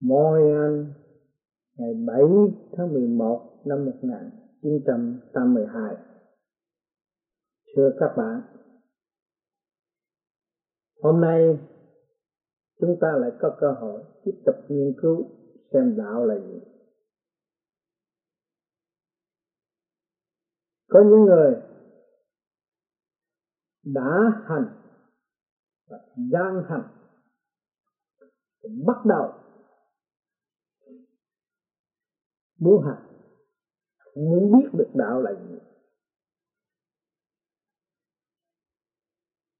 [0.00, 0.86] Montreal
[1.76, 2.20] ngày 7
[2.76, 5.96] tháng 11 năm 1982.
[7.76, 8.40] Thưa các bạn,
[11.02, 11.58] hôm nay
[12.80, 15.26] chúng ta lại có cơ hội tiếp tục nghiên cứu
[15.72, 16.60] xem đạo là gì.
[20.88, 21.54] Có những người
[23.84, 24.66] đã hành
[25.90, 26.88] và đang hành
[28.86, 29.47] bắt đầu
[32.58, 32.98] muốn học,
[34.16, 35.58] muốn biết được đạo là gì?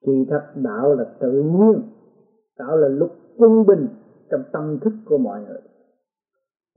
[0.06, 1.82] Kỳ thật đạo là tự nhiên.
[2.56, 3.88] Đạo là luật quân bình
[4.30, 5.60] trong tâm thức của mọi người.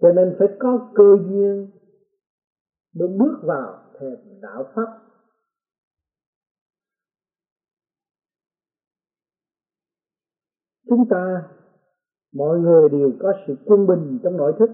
[0.02, 1.72] Cho nên phải có cơ duyên
[2.94, 5.00] mới bước vào thềm đạo pháp.
[10.90, 11.50] Chúng ta
[12.34, 14.70] mọi người đều có sự quân bình trong nội thức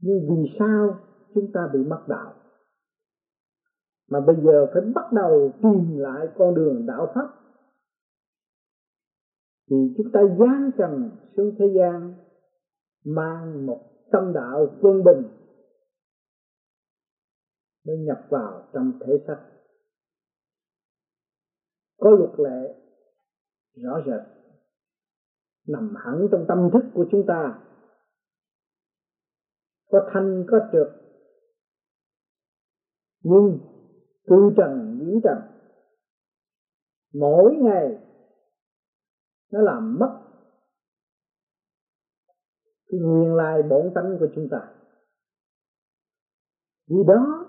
[0.00, 0.96] nhưng vì sao
[1.34, 2.34] chúng ta bị mất đạo?
[4.10, 7.28] Mà bây giờ phải bắt đầu tìm lại con đường đạo pháp.
[9.70, 12.14] Thì chúng ta giáng trần xuống thế gian,
[13.04, 13.80] mang một
[14.12, 15.22] tâm đạo quân bình,
[17.86, 19.46] mới nhập vào trong thể xác.
[21.98, 22.74] Có luật lệ
[23.76, 24.20] rõ rệt,
[25.66, 27.69] nằm hẳn trong tâm thức của chúng ta
[29.90, 30.88] có thanh có trượt.
[33.22, 33.58] Nhưng
[34.26, 35.38] cư trần nhiễm trần,
[37.14, 37.98] mỗi ngày
[39.52, 40.20] nó làm mất
[42.88, 44.74] cái nguyên lai bổn tánh của chúng ta.
[46.88, 47.46] Vì đó,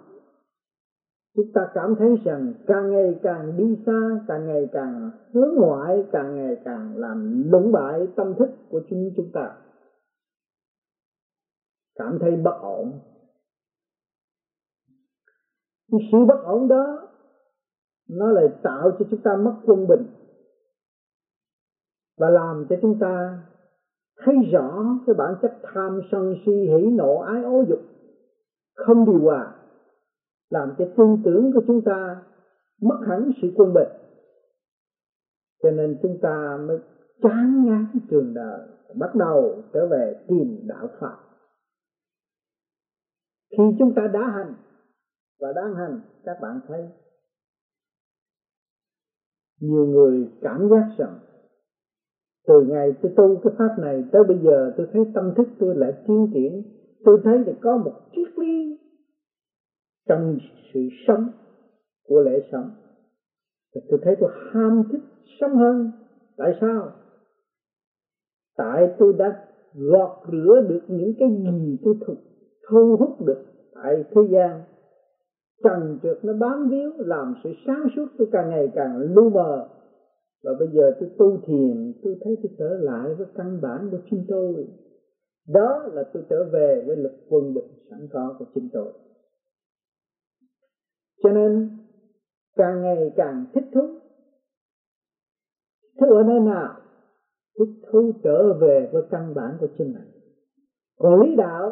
[1.35, 6.03] chúng ta cảm thấy rằng càng ngày càng đi xa, càng ngày càng hướng ngoại,
[6.11, 9.57] càng ngày càng làm lũng bại tâm thức của chính chúng ta
[11.95, 12.99] cảm thấy bất ổn
[15.91, 17.07] cái sự bất ổn đó,
[18.09, 20.05] nó lại tạo cho chúng ta mất quân bình
[22.17, 23.43] và làm cho chúng ta
[24.17, 27.79] thấy rõ cái bản chất tham sân si, hỉ nộ, ái ố dục
[28.75, 29.55] không điều hòa,
[30.49, 32.23] làm cho tư tưởng của chúng ta
[32.81, 33.89] mất hẳn sự quân bình
[35.63, 36.77] cho nên chúng ta mới
[37.21, 38.59] chán ngán trường đời,
[38.95, 41.30] bắt đầu trở về tìm đạo Phật
[43.57, 44.53] khi chúng ta đã hành.
[45.39, 46.87] Và đang hành, các bạn thấy.
[49.59, 51.19] Nhiều người cảm giác rằng,
[52.47, 55.75] từ ngày tôi tu cái pháp này tới bây giờ tôi thấy tâm thức tôi
[55.75, 56.63] lại tiến triển.
[57.05, 58.79] Tôi thấy là có một triết lý
[60.09, 60.37] trong
[60.73, 61.29] sự sống
[62.07, 62.71] của lễ sống.
[63.75, 65.01] Thì tôi thấy tôi ham thích
[65.41, 65.91] sống hơn.
[66.37, 66.91] Tại sao?
[68.57, 72.30] Tại tôi đã gọt rửa được những cái gì tôi thực
[72.71, 73.43] thu hút được
[73.75, 74.61] tại thế gian.
[75.63, 79.69] Trần trượt nó bám víu, làm sự sáng suốt, tôi càng ngày càng lu mờ.
[80.43, 83.97] Và bây giờ tôi tu thiền, tôi thấy tôi trở lại với căn bản của
[84.09, 84.67] chính tôi.
[85.47, 88.93] Đó là tôi trở về với lực quân bình sẵn có của chính tôi.
[91.23, 91.77] Cho nên,
[92.55, 93.81] càng ngày càng thích thú.
[95.99, 96.75] Thích ở nơi nào?
[97.59, 100.11] Thích thú trở về với căn bản của chính mình.
[100.97, 101.71] Còn lý đạo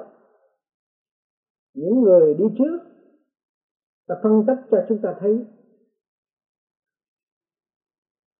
[1.73, 2.79] những người đi trước
[4.07, 5.45] ta phân tích cho chúng ta thấy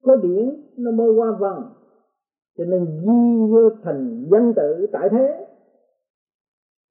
[0.04, 1.64] có điển nó mới qua vần,
[2.58, 5.46] cho nên di vô thành danh tự tại thế.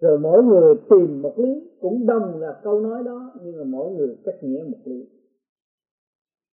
[0.01, 3.91] Rồi mỗi người tìm một lý, cũng đồng là câu nói đó, nhưng mà mỗi
[3.91, 5.09] người cách nghĩa một lý.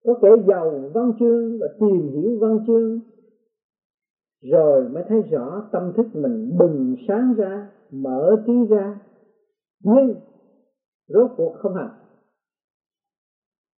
[0.03, 2.99] Có kẻ giàu văn chương và tìm hiểu văn chương,
[4.41, 8.99] rồi mới thấy rõ tâm thức mình bừng sáng ra, mở trí ra
[9.85, 10.15] nhưng,
[11.07, 12.05] rốt cuộc không hành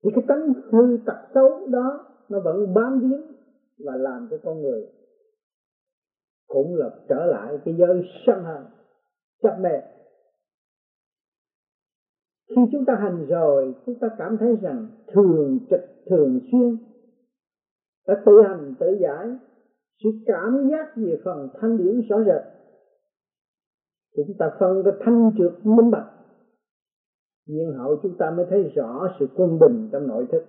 [0.04, 3.22] thì cái tánh hư tật xấu đó nó vẫn bám víu
[3.86, 4.88] và làm cho con người
[6.48, 8.64] cũng là trở lại cái giới sân hận,
[9.44, 9.82] chấp mê.
[12.50, 15.80] Khi chúng ta hành rồi, chúng ta cảm thấy rằng thường trực,
[16.10, 16.78] thường xuyên,
[18.08, 19.28] đã tự hành tự giải,
[20.04, 22.57] sự cảm giác về phần thanh điển rõ rệt
[24.18, 26.14] chúng ta phân ra thanh trượt minh bạch.
[27.46, 30.46] Nhiên hậu chúng ta mới thấy rõ sự quân bình trong nội thức.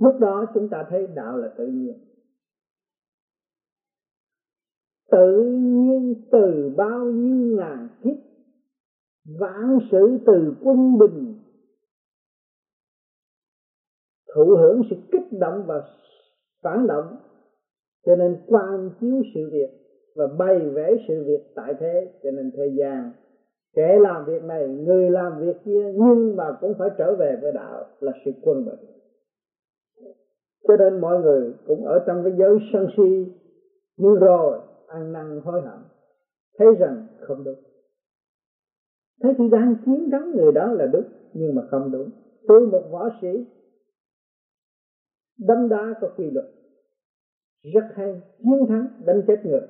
[0.00, 2.08] Lúc đó chúng ta thấy đạo là tự nhiên.
[5.10, 8.16] Tự nhiên từ bao nhiêu ngàn kiếp,
[9.40, 11.38] vãng sự từ quân bình,
[14.34, 15.74] thụ hưởng sự kích động và
[16.62, 17.16] phản động.
[18.06, 19.81] Cho nên quan chiếu sự việc
[20.16, 22.12] và bày vẽ sự việc tại thế.
[22.22, 23.12] Cho nên thời gian,
[23.74, 27.52] kẻ làm việc này, người làm việc kia, nhưng mà cũng phải trở về với
[27.52, 28.78] đạo là sự quân bình.
[30.68, 33.32] Cho nên mọi người cũng ở trong cái giới sân si
[33.96, 35.78] nhưng rồi, ăn năn hối hận,
[36.58, 37.58] thấy rằng không đúng.
[39.22, 42.10] Thấy thì đang chiến thắng người đó là đúng, nhưng mà không đúng.
[42.48, 43.46] Tôi một võ sĩ,
[45.38, 46.46] đấm đá có quy luật,
[47.74, 49.60] rất hay, chiến thắng, đánh chết người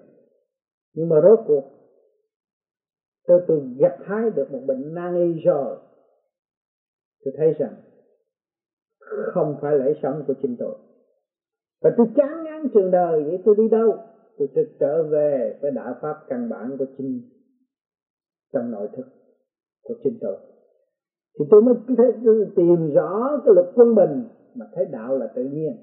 [0.94, 1.62] nhưng mà rốt cuộc,
[3.26, 5.76] tôi từ gặt hái được một bệnh nan y rồi.
[7.24, 7.74] Tôi thấy rằng
[9.34, 10.76] không phải lễ sống của chính tôi.
[11.82, 13.96] Và tôi chán ngán trường đời, vậy tôi đi đâu?
[14.38, 17.22] Tôi sẽ trở về với đạo pháp căn bản của chính,
[18.52, 19.06] trong nội thức
[19.82, 20.36] của chính tôi.
[21.38, 22.12] Thì tôi mới thấy
[22.56, 25.76] tìm rõ cái luật quân bình, mà thấy đạo là tự nhiên.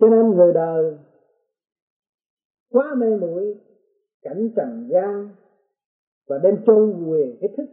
[0.00, 0.98] Cho nên người đời
[2.72, 3.54] quá mê muội
[4.22, 5.28] cảnh trần gian
[6.26, 7.66] và đem trôi quyền cái thức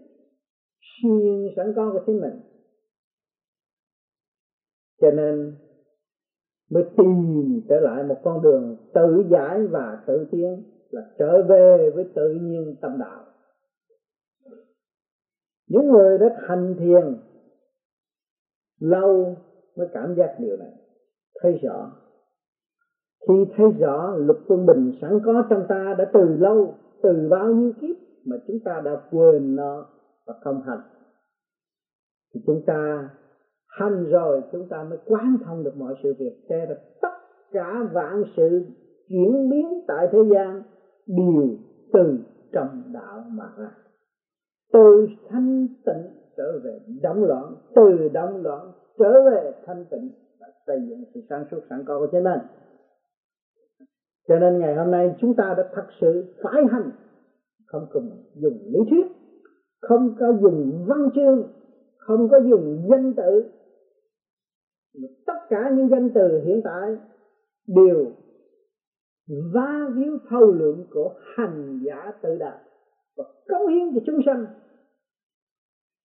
[0.80, 2.40] siêu nhiên sẵn có của chính mình.
[5.02, 5.56] Cho nên
[6.70, 11.92] mới tìm trở lại một con đường tự giải và tự tiến, là trở về
[11.96, 13.26] với tự nhiên tâm đạo.
[15.68, 17.16] Những người đã thành thiền,
[18.80, 19.36] lâu
[19.76, 20.72] mới cảm giác điều này.
[21.42, 21.99] Thấy rõ
[23.28, 26.74] khi thấy rõ luật quân bình sẵn có trong ta đã từ lâu,
[27.04, 27.96] từ bao nhiêu kiếp
[28.26, 29.86] mà chúng ta đã quên nó
[30.28, 30.82] và không hành,
[32.34, 33.10] thì chúng ta
[33.80, 36.46] hành rồi chúng ta mới quán thông được mọi sự việc.
[36.50, 37.14] Cho là tất
[37.52, 38.66] cả vạn sự
[39.10, 40.64] chuyển biến tại thế gian
[41.08, 41.50] đều
[41.94, 42.18] từ
[42.54, 43.72] trong đạo mà ra.
[44.74, 50.48] Từ thanh tịnh trở về động loạn, từ động loạn trở về thanh tịnh và
[50.68, 52.40] xây dựng sự sáng suốt sẵn có của chính mình
[54.30, 56.92] cho nên ngày hôm nay chúng ta đã thật sự phải hành.
[57.66, 59.08] Không cần dùng lý thuyết,
[59.82, 61.44] không có dùng văn chương,
[61.98, 63.52] không có dùng danh tự.
[65.28, 66.98] Tất cả những danh từ hiện tại
[67.68, 68.06] đều
[69.54, 72.60] va víu thâu lượng của hành giả tự đạt
[73.18, 74.46] và cống hiến cho chúng sanh.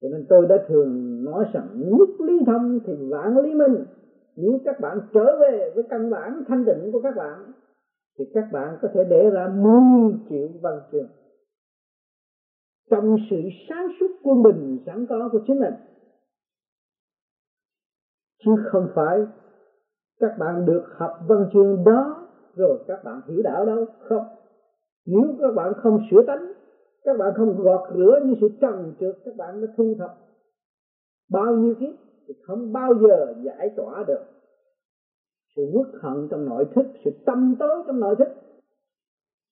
[0.03, 3.85] Cho nên tôi đã thường nói rằng nhất lý thông thì vạn lý minh.
[4.37, 7.53] Nếu các bạn trở về với căn bản thanh định của các bạn
[8.19, 11.09] thì các bạn có thể để ra 10 triệu văn chương.
[12.91, 13.37] Trong sự
[13.69, 15.75] sáng suốt quân bình sẵn có của chính mình.
[18.45, 19.27] Chứ không phải
[20.21, 23.85] các bạn được học văn chương đó, rồi các bạn hiểu đạo đâu.
[24.09, 24.27] Không.
[25.07, 26.53] Nếu các bạn không sửa tánh,
[27.05, 30.15] các bạn không gọt rửa như sự trần trượt, các bạn mới thu thập.
[31.31, 31.95] Bao nhiêu kiếp
[32.29, 34.34] thì không bao giờ giải tỏa được
[35.57, 38.29] sự uất hận trong nội thức, sự tâm tối trong nội thức.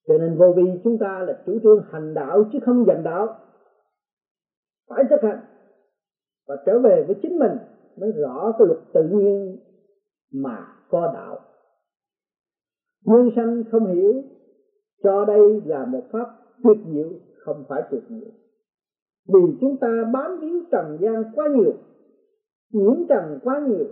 [0.08, 3.38] Cho nên vô vi chúng ta là chủ trương hành đạo chứ không giành đạo.
[4.88, 5.40] Phải thực hành.
[6.48, 7.52] Và trở về với chính mình
[7.96, 9.58] mới rõ cái luật tự nhiên
[10.32, 11.38] mà có đạo.
[13.04, 14.22] Nhân sanh không hiểu,
[15.02, 16.26] cho đây là một pháp
[16.64, 17.08] tuyệt diệu,
[17.44, 18.30] không phải tuyệt diệu.
[19.28, 21.72] Vì chúng ta bám víu trần gian quá nhiều,
[22.72, 23.86] nhiễm trần quá nhiều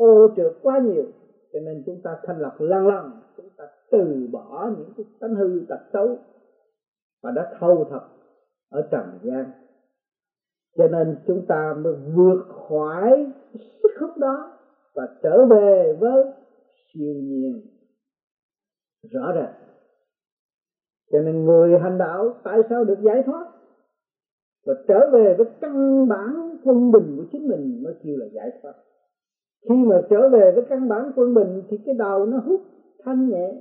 [0.00, 1.04] ô trượt quá nhiều.
[1.52, 5.34] Cho nên chúng ta thanh lọc lăng lăng, chúng ta từ bỏ những cái tánh
[5.34, 6.18] hư tật xấu
[7.22, 8.08] và đã thâu thật
[8.70, 9.50] ở trần gian.
[10.76, 13.32] Cho nên chúng ta mới vượt khỏi
[13.82, 14.58] sức hút đó
[14.94, 16.24] và trở về với
[16.94, 17.60] siêu nhiên.
[19.10, 19.54] Rõ ràng.
[21.12, 23.46] Cho nên người hành đạo tại sao được giải thoát?
[24.66, 28.50] Và trở về với căn bản thân bình của chính mình mới kêu là giải
[28.62, 28.74] thoát
[29.68, 32.60] khi mà trở về với căn bản quân bình thì cái đầu nó hút
[33.04, 33.52] thanh nhẹ.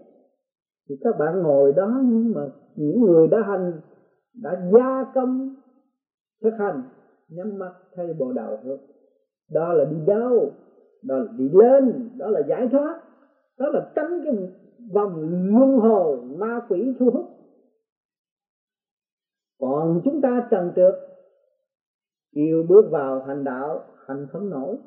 [0.90, 2.42] Thì các bạn ngồi đó nhưng mà
[2.76, 3.82] những người đã hành,
[4.34, 5.56] đã gia công,
[6.44, 6.82] thực hành,
[7.30, 8.78] nhắm mắt thay bộ đầu thôi
[9.52, 10.52] đó là đi đâu?
[11.04, 12.10] Đó là đi lên.
[12.18, 13.02] Đó là giải thoát.
[13.58, 14.34] Đó là tránh cái
[14.94, 17.26] vòng luân hồi ma quỷ thu hút.
[19.60, 20.94] Còn chúng ta trần trượt
[22.32, 24.78] yêu bước vào hành đạo, hành không nổi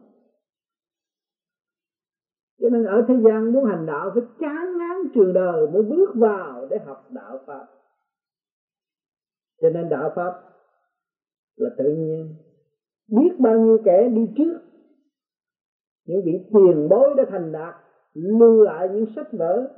[2.63, 6.11] cho nên ở thế gian muốn hành đạo phải chán ngán trường đời mới bước
[6.15, 7.67] vào để học đạo pháp.
[9.61, 10.33] Cho nên đạo pháp
[11.57, 12.35] là tự nhiên.
[13.09, 14.59] Biết bao nhiêu kẻ đi trước,
[16.05, 17.75] những vị tiền bối đã thành đạt,
[18.13, 19.69] lưu lại những sách vở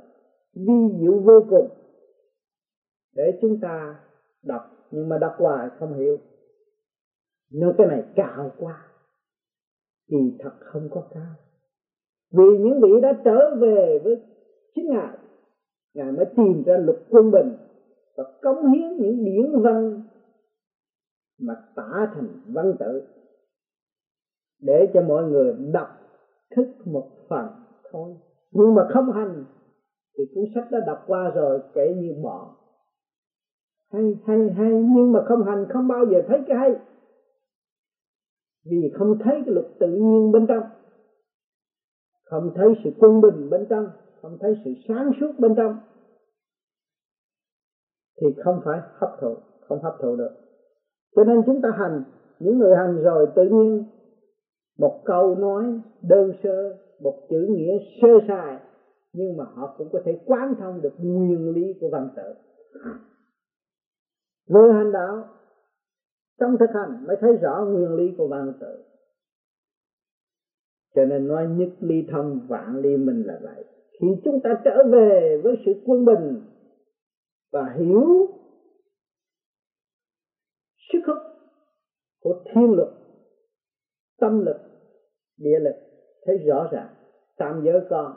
[0.53, 1.69] vi diệu vô cùng
[3.15, 3.99] để chúng ta
[4.43, 4.61] đọc.
[4.91, 6.17] Nhưng mà đọc hoài không hiểu.
[7.51, 8.87] Nói cái này cao quá
[10.09, 11.44] thì thật không có cao
[12.31, 14.21] vì những vị đã trở về với
[14.75, 15.17] chính ngài
[15.93, 17.57] ngài mới tìm ra luật quân bình
[18.17, 20.01] và cống hiến những điển văn
[21.39, 23.07] mà tả thành văn tự
[24.61, 25.87] để cho mọi người đọc
[26.55, 27.47] thức một phần
[27.91, 28.15] thôi.
[28.51, 29.45] Nhưng mà không hành
[30.17, 32.55] thì cuốn sách đã đọc qua rồi, kể như bỏ
[33.91, 36.75] hay hay hay, nhưng mà không hành không bao giờ thấy cái hay.
[38.65, 40.63] Vì không thấy cái luật tự nhiên bên trong
[42.25, 43.89] không thấy sự quân bình bên trong,
[44.21, 45.77] không thấy sự sáng suốt bên trong,
[48.21, 49.35] thì không phải hấp thụ,
[49.67, 50.31] không hấp thụ được.
[51.15, 52.03] Cho nên chúng ta hành,
[52.39, 53.83] những người hành rồi tự nhiên
[54.79, 58.59] một câu nói đơn sơ, một chữ nghĩa sơ sài,
[59.13, 62.33] nhưng mà họ cũng có thể quán thông được nguyên lý của văn tự.
[64.47, 65.23] Người hành đạo,
[66.39, 68.83] trong thực hành mới thấy rõ nguyên lý của văn tự
[70.95, 73.65] cho nên nói nhất ly thân vạn ly mình là vậy.
[74.01, 76.41] Khi chúng ta trở về với sự quân bình
[77.51, 78.27] và hiểu
[80.91, 81.17] sức hút
[82.19, 82.93] của thiên lực,
[84.19, 84.57] tâm lực,
[85.37, 85.75] địa lực
[86.25, 86.95] thấy rõ ràng,
[87.37, 88.13] tam giới con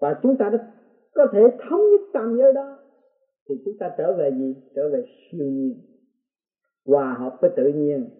[0.00, 0.72] và chúng ta đã
[1.14, 2.78] có thể thống nhất tam giới đó,
[3.48, 4.54] thì chúng ta trở về gì?
[4.74, 5.80] Trở về siêu nhiên,
[6.86, 8.10] hòa hợp với tự nhiên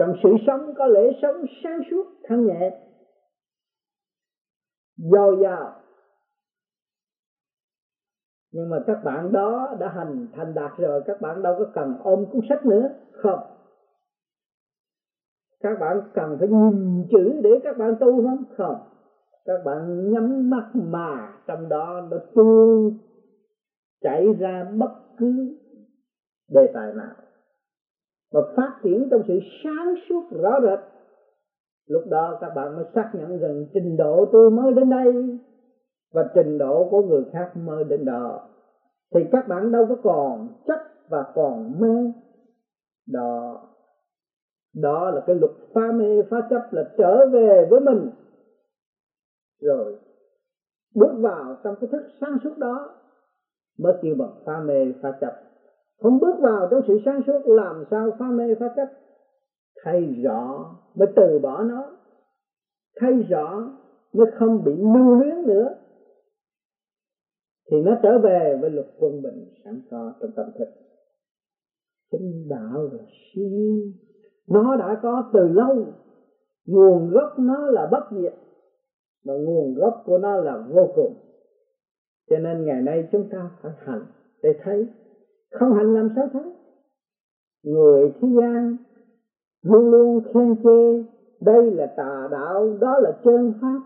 [0.00, 2.70] trong sự sống có lẽ sống sáng suốt, thanh nhẹ.
[4.96, 5.80] Dồi dào
[8.52, 11.94] nhưng mà các bạn đó đã hành, thành đạt rồi, các bạn đâu có cần
[12.02, 13.38] ôm cuốn sách nữa, không?
[15.60, 18.44] Các bạn cần phải nhìn chữ để các bạn tu không?
[18.56, 18.76] Không.
[19.44, 22.98] Các bạn nhắm mắt mà trong đó nó tuôn
[24.00, 25.56] chảy ra bất cứ
[26.48, 27.14] đề tài nào
[28.32, 30.78] và phát triển trong sự sáng suốt rõ rệt.
[31.86, 35.38] Lúc đó các bạn mới xác nhận rằng trình độ tôi mới đến đây
[36.12, 38.48] và trình độ của người khác mới đến đó.
[39.14, 42.12] Thì các bạn đâu có còn chấp và còn mê.
[43.06, 43.66] Đó.
[44.74, 48.10] Đó là cái luật pha mê phá chấp là trở về với mình.
[49.60, 49.98] Rồi,
[50.94, 52.90] bước vào trong cái thức sáng suốt đó
[53.78, 55.49] mới kêu bằng pha mê phá chấp
[56.00, 58.88] không bước vào trong sự sáng suốt, làm sao phá mê, phá chấp
[59.84, 61.96] thấy rõ, mới từ bỏ nó.
[63.00, 63.72] Thấy rõ,
[64.12, 65.74] mới không bị lưu luyến nữa.
[67.70, 70.68] Thì nó trở về với luật quân bình sẵn có trong tâm thức.
[72.10, 73.04] Chính đạo là
[73.34, 73.44] siêu.
[73.44, 73.92] Nhiên
[74.48, 75.86] nó đã có từ lâu.
[76.66, 78.34] Nguồn gốc nó là bất diệt,
[79.24, 81.14] mà nguồn gốc của nó là vô cùng.
[82.30, 84.06] Cho nên ngày nay chúng ta phải hành
[84.42, 84.86] để thấy
[85.52, 86.42] không hành làm sao thấy.
[87.62, 88.76] Người thế gian
[89.62, 91.04] luôn luôn khen chê,
[91.40, 93.80] đây là tà đạo, đó là chân pháp,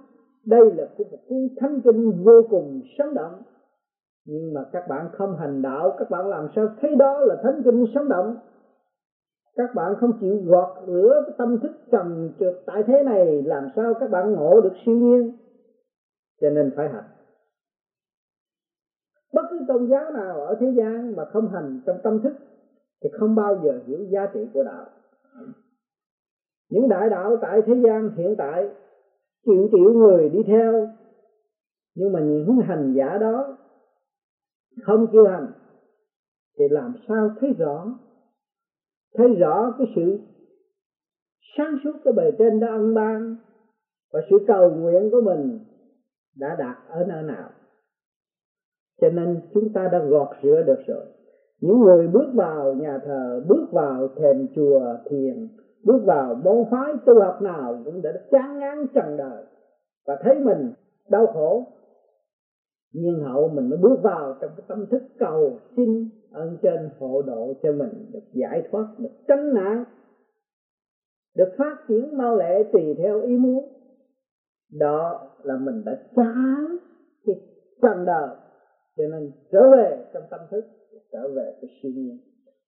[0.46, 3.42] đây là một cuốn thánh kinh vô cùng sống động.
[4.26, 7.62] Nhưng mà các bạn không hành đạo, các bạn làm sao thấy đó là thánh
[7.64, 8.36] kinh sống động?
[9.56, 13.94] Các bạn không chịu gọt rửa tâm thức trầm trượt tại thế này, làm sao
[13.94, 15.32] các bạn ngộ được siêu nhiên?
[16.40, 17.04] Cho nên phải hành
[19.34, 22.32] bất cứ tôn giáo nào ở thế gian mà không hành trong tâm thức
[23.02, 24.86] thì không bao giờ hiểu giá trị của đạo.
[26.70, 28.68] Những đại đạo tại thế gian hiện tại
[29.46, 30.88] triệu triệu người đi theo,
[31.94, 33.56] nhưng mà những hành giả đó
[34.82, 35.52] không chịu hành,
[36.58, 37.86] thì làm sao thấy rõ?
[39.14, 40.18] Thấy rõ cái sự
[41.56, 43.36] sáng suốt cái bề trên đã ân ban
[44.12, 45.58] và sự cầu nguyện của mình
[46.36, 47.50] đã đạt ở nơi nào?
[49.00, 51.06] Cho nên chúng ta đã gọt rửa được rồi.
[51.60, 55.48] Những người bước vào nhà thờ, bước vào thềm chùa thiền,
[55.84, 59.44] bước vào môn phái tu học nào cũng đã chán ngán trần đời
[60.06, 60.72] và thấy mình
[61.08, 61.66] đau khổ.
[62.92, 67.22] Nhưng hậu mình mới bước vào trong cái tâm thức cầu xin ơn trên hộ
[67.22, 69.84] độ cho mình được giải thoát, được tránh nạn,
[71.36, 73.68] được phát triển mau lẹ tùy theo ý muốn.
[74.78, 76.76] Đó là mình đã chán
[77.26, 77.34] cái
[77.82, 78.28] trần đời
[78.96, 80.64] cho nên trở về trong tâm thức,
[81.12, 82.18] trở về cái siêu nhiên.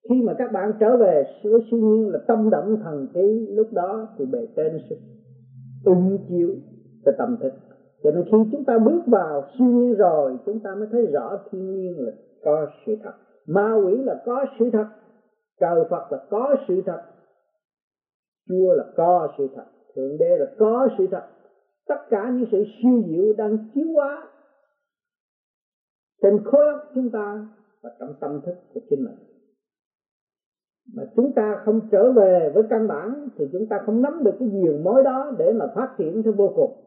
[0.09, 3.67] Khi mà các bạn trở về với siêu nhiên là tâm động thần trí, lúc
[3.73, 4.97] đó thì bề trên sẽ
[5.85, 6.49] ứng chiếu
[7.05, 7.53] cho tâm thức.
[8.03, 11.39] Cho nên khi chúng ta bước vào siêu nhiên rồi, chúng ta mới thấy rõ
[11.51, 12.13] thiên nhiên là
[12.45, 13.13] có sự thật.
[13.47, 14.87] Ma quỷ là có sự thật,
[15.61, 17.03] trời phật là có sự thật,
[18.49, 19.65] chúa là có sự thật,
[19.97, 21.23] thượng đế là có sự thật.
[21.89, 24.29] Tất cả những sự siêu diệu đang chiếu hóa
[26.23, 27.49] trên khối óc chúng ta
[27.83, 29.19] và trong tâm thức của chính mình.
[30.95, 34.35] Mà chúng ta không trở về với căn bản thì chúng ta không nắm được
[34.39, 36.83] cái diều mối đó để mà phát triển theo vô cùng.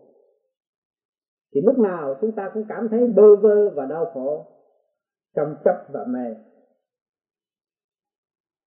[1.53, 4.45] Thì lúc nào chúng ta cũng cảm thấy bơ vơ và đau khổ
[5.36, 6.36] trong chấp và mê.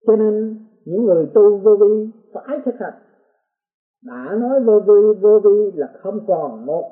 [0.06, 3.02] Cho nên những người tu vô vi phải thực hành.
[4.02, 6.90] Đã nói vô vi vô vi là không còn một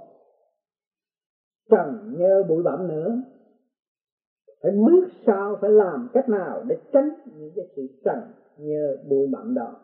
[1.70, 3.22] trần nhơ bụi bặm nữa
[4.62, 8.18] phải bước sau, phải làm cách nào để tránh những cái sự trần
[8.58, 9.76] như bụi bặm đó.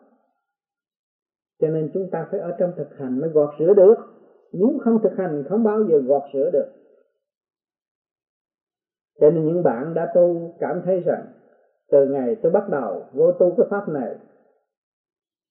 [1.59, 3.95] Cho nên chúng ta phải ở trong thực hành mới gọt rửa được.
[4.51, 6.67] Nếu không thực hành, không bao giờ gọt rửa được.
[9.19, 11.25] Cho nên những bạn đã tu cảm thấy rằng,
[11.91, 14.15] từ ngày tôi bắt đầu vô tu cái pháp này,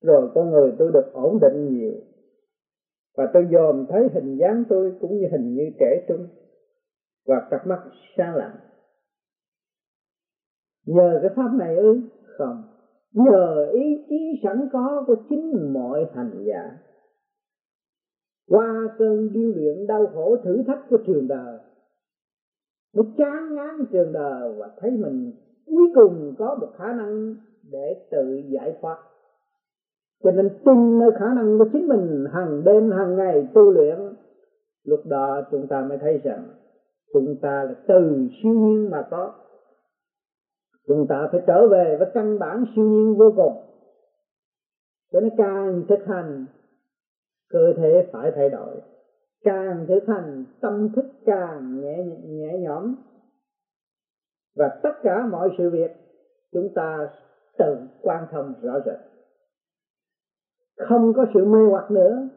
[0.02, 1.92] rồi con người tôi được ổn định nhiều.
[3.16, 6.28] Và tôi dòm thấy hình dáng tôi cũng như hình như trẻ trung.
[7.26, 7.84] Và cặp mắt
[8.16, 8.56] sáng lạng
[10.86, 12.00] nhờ cái pháp này ư?
[12.38, 12.62] Không.
[13.12, 16.78] Nhờ ý chí sẵn có của chính mọi hành giả.
[18.48, 21.58] Qua cơn điêu luyện đau khổ thử thách của trường đời,
[22.94, 25.32] nó chán ngán trường đời và thấy mình
[25.66, 27.34] cuối cùng có một khả năng
[27.72, 28.96] để tự giải thoát.
[30.24, 33.98] Cho nên tin nơi khả năng của chính mình hàng đêm, hàng ngày tu luyện,
[34.84, 36.44] lúc đó chúng ta mới thấy rằng
[37.12, 39.34] chúng ta là từ siêu nhiên mà có
[40.86, 43.62] chúng ta phải trở về với căn bản siêu nhiên vô cùng.
[45.12, 46.46] Cho nên càng thực hành,
[47.50, 48.80] cơ thể phải thay đổi.
[49.44, 52.94] Càng thực hành, tâm thức càng nhẹ nhẹ nhõm.
[54.56, 55.90] Và tất cả mọi sự việc,
[56.52, 57.08] chúng ta
[57.58, 58.98] tự quan thông rõ rệt.
[60.88, 62.28] Không có sự mê hoặc nữa.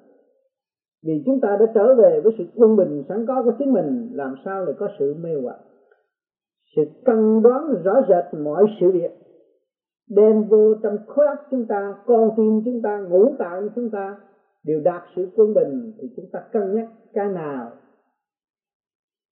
[1.03, 4.09] Vì chúng ta đã trở về với sự quân bình sẵn có của chính mình,
[4.13, 5.59] làm sao lại có sự mê hoặc?
[6.75, 9.11] Sự cân đoán rõ rệt mọi sự việc.
[10.09, 14.17] Đem vô trong khối óc chúng ta, con tim chúng ta, ngũ tạng chúng ta
[14.63, 17.71] đều đạt sự quân bình thì chúng ta cân nhắc cái nào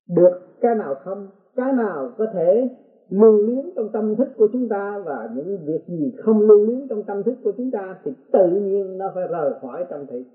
[0.10, 2.70] được, cái nào không, cái nào có thể
[3.10, 6.88] lưu luyến trong tâm thức của chúng ta và những việc gì không lưu luyến
[6.90, 10.26] trong tâm thức của chúng ta thì tự nhiên nó phải rời khỏi trong thị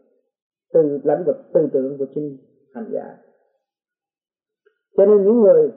[0.72, 2.36] từ lãnh vực tư tưởng của chính
[2.74, 3.16] hành giả.
[4.96, 5.72] Cho nên những người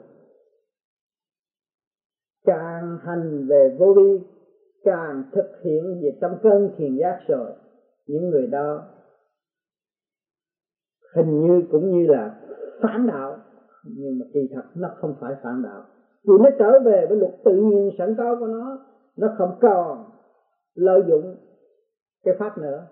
[2.46, 4.20] càng hành về vô vi
[4.84, 7.52] càng thực hiện về trong cơn thiền giác rồi.
[8.06, 8.82] Những người đó
[11.14, 12.40] hình như cũng như là
[12.82, 13.38] phản đạo,
[13.84, 15.84] nhưng mà kỳ thật nó không phải phản đạo.
[16.24, 18.78] Vì nó trở về với luật tự nhiên sẵn có của nó
[19.16, 20.04] nó không còn
[20.74, 21.36] lợi dụng
[22.24, 22.86] cái pháp nữa.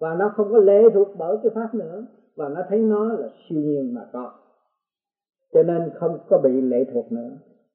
[0.00, 2.06] Và nó không có lệ thuộc bởi cái pháp nữa,
[2.36, 4.32] và nó thấy nó là siêu nhiên mà có.
[5.52, 7.30] Cho nên không có bị lệ thuộc nữa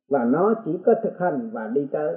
[0.09, 2.15] và nó chỉ có thực hành và đi tới.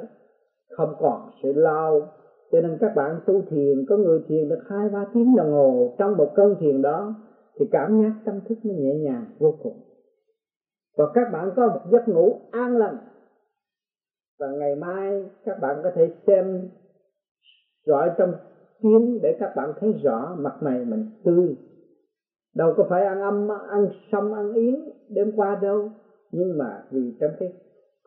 [0.77, 2.09] Không còn sự lao
[2.53, 5.95] cho nên các bạn tu thiền, có người thiền được hai, ba tiếng đồng hồ
[5.99, 7.15] trong một cơn thiền đó,
[7.59, 9.81] thì cảm giác tâm thức nó nhẹ nhàng, vô cùng.
[10.97, 12.97] Và các bạn có một giấc ngủ an lành.
[14.39, 16.69] Và ngày mai các bạn có thể xem
[17.87, 18.33] rõ trong
[18.83, 21.57] kiến để các bạn thấy rõ mặt này mình tươi.
[22.55, 24.75] Đâu có phải ăn âm, ăn sâm, ăn yến
[25.09, 25.91] đêm qua đâu.
[26.33, 27.53] Nhưng mà vì trong cái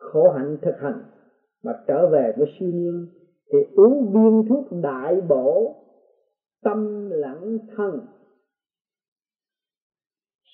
[0.00, 1.04] khổ hạnh thực hành,
[1.62, 3.08] mà trở về với siêu nhiên,
[3.52, 5.76] thì uống viên thuốc đại bổ,
[6.62, 8.06] tâm lẳng thân,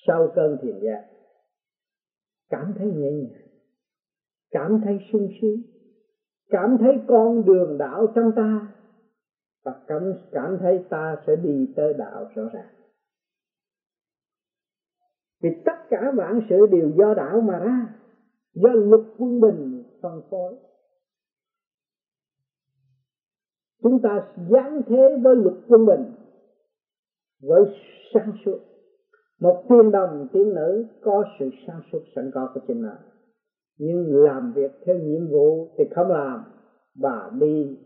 [0.07, 1.05] sau cơn thiền giác,
[2.49, 3.47] cảm thấy nhẹ nhàng,
[4.51, 5.61] cảm thấy sung sướng,
[6.49, 8.73] cảm thấy con đường đạo trong ta,
[9.65, 12.73] và cảm cảm thấy ta sẽ đi tới đạo rõ ràng.
[15.41, 17.93] Vì tất cả vạn sự đều do đạo mà ra
[18.61, 20.55] do luật quân bình phân phối.
[23.83, 26.13] Chúng ta giáng thế với luật quân bình
[27.41, 27.61] với
[28.13, 28.59] sáng suốt.
[29.39, 32.93] Một tiên đồng, tiên nữ có sự sáng suốt sẵn có của chính nó.
[33.77, 36.43] Nhưng làm việc theo nhiệm vụ thì không làm
[36.95, 37.77] và đi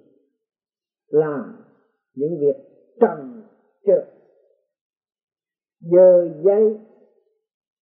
[1.07, 1.55] làm
[2.15, 2.55] những việc
[3.01, 3.43] trần
[3.85, 4.07] trượt
[5.79, 6.79] giờ giấy,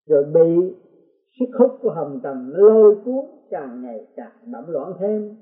[0.07, 0.75] rồi bị
[1.39, 5.37] sức hút của hồng trần nó lôi cuốn, càng ngày càng đậm loạn thêm.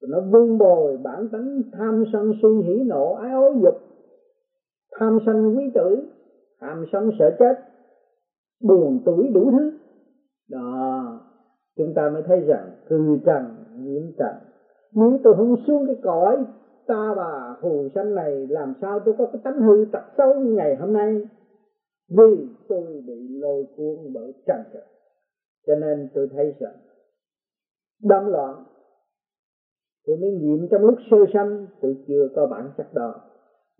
[0.00, 3.74] Rồi nó vun bồi bản tính tham sân si hỉ nộ, ái ố dục.
[4.98, 6.08] Tham sân quý tử,
[6.60, 7.54] tham sân sợ chết.
[8.62, 9.72] Buồn tuổi đủ thứ.
[10.50, 11.20] Đó,
[11.76, 13.44] chúng ta mới thấy rằng từ trần,
[13.78, 14.34] nhiễm trần.
[14.92, 16.44] Nếu tôi không xuống cái cõi
[16.86, 20.52] ta bà phù sanh này, làm sao tôi có cái tánh hư tật xấu như
[20.52, 21.28] ngày hôm nay?
[22.10, 24.82] Vì tôi bị lôi cuốn bởi trần trần
[25.66, 26.74] cho nên tôi thấy rằng,
[28.02, 28.64] đâm loạn,
[30.06, 33.14] tôi mới nghiệm trong lúc sơ sanh tôi chưa có bản chất đó.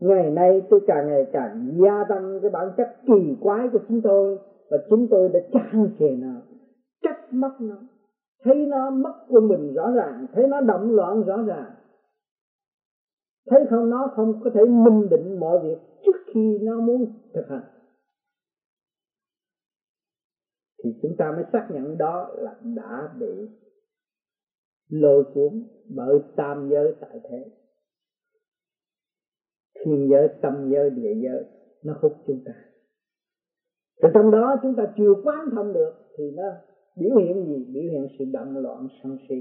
[0.01, 4.01] Ngày nay tôi càng ngày càng gia tăng cái bản chất kỳ quái của chúng
[4.01, 4.39] tôi
[4.71, 6.33] và chúng tôi đã chán chề nó,
[7.03, 7.77] trách móc nó,
[8.45, 11.71] thấy nó mất của mình rõ ràng, thấy nó động loạn rõ ràng.
[13.51, 17.49] Thấy không, nó không có thể minh định mọi việc trước khi nó muốn thực
[17.49, 17.74] hành.
[20.85, 23.49] Thì chúng ta mới xác nhận đó là đã bị
[24.89, 25.63] lôi cuốn
[25.97, 27.45] bởi tam giới tại thế.
[29.85, 31.45] Thiên giới, tâm giới, địa giới,
[31.85, 32.53] nó hút chúng ta.
[34.03, 36.45] Thì trong đó chúng ta chưa quán thông được thì nó
[36.97, 37.65] biểu hiện gì?
[37.73, 39.35] Biểu hiện sự động loạn, sân si,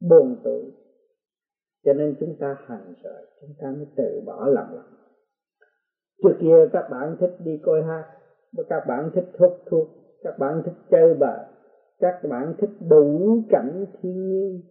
[0.00, 0.72] buồn tủi.
[1.84, 4.94] cho nên chúng ta hành rồi, chúng ta mới tự bỏ lòng lòng
[6.22, 8.04] trước kia các bạn thích đi coi hát,
[8.68, 11.38] các bạn thích hút thuốc các bạn thích chơi bời
[12.00, 14.62] các bạn thích đủ cảnh thiên nhiên.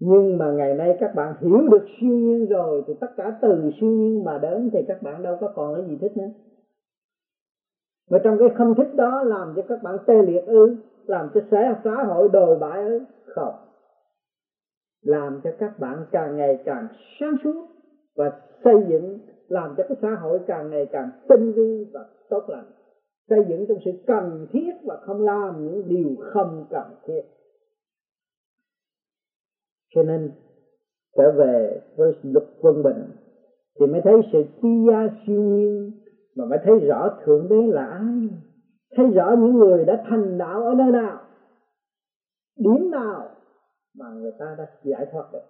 [0.00, 3.70] Nhưng mà ngày nay các bạn hiểu được siêu nhiên rồi, thì tất cả từ
[3.80, 6.30] siêu nhiên mà đến thì các bạn đâu có còn cái gì thích nữa.
[8.10, 11.40] Và trong cái không thích đó làm cho các bạn tê liệt ư, làm cho
[11.50, 13.54] xã xã hội đồi bại ư, không.
[15.02, 16.88] Làm cho các bạn càng ngày càng
[17.20, 17.66] sáng suốt
[18.16, 22.42] và xây dựng, làm cho cái xã hội càng ngày càng tinh vi và tốt
[22.48, 22.64] lành
[23.30, 27.22] xây dựng trong sự cần thiết và không làm những điều không cần thiết.
[29.94, 30.32] Cho nên,
[31.16, 33.04] trở về với luật quân bình,
[33.80, 35.92] thì mới thấy sự quy gia siêu nhiên,
[36.36, 38.28] mà mới thấy rõ thượng đế là ai,
[38.96, 41.20] thấy rõ những người đã thành đạo ở nơi nào,
[42.56, 43.28] điểm nào
[43.94, 45.44] mà người ta đã giải thoát được.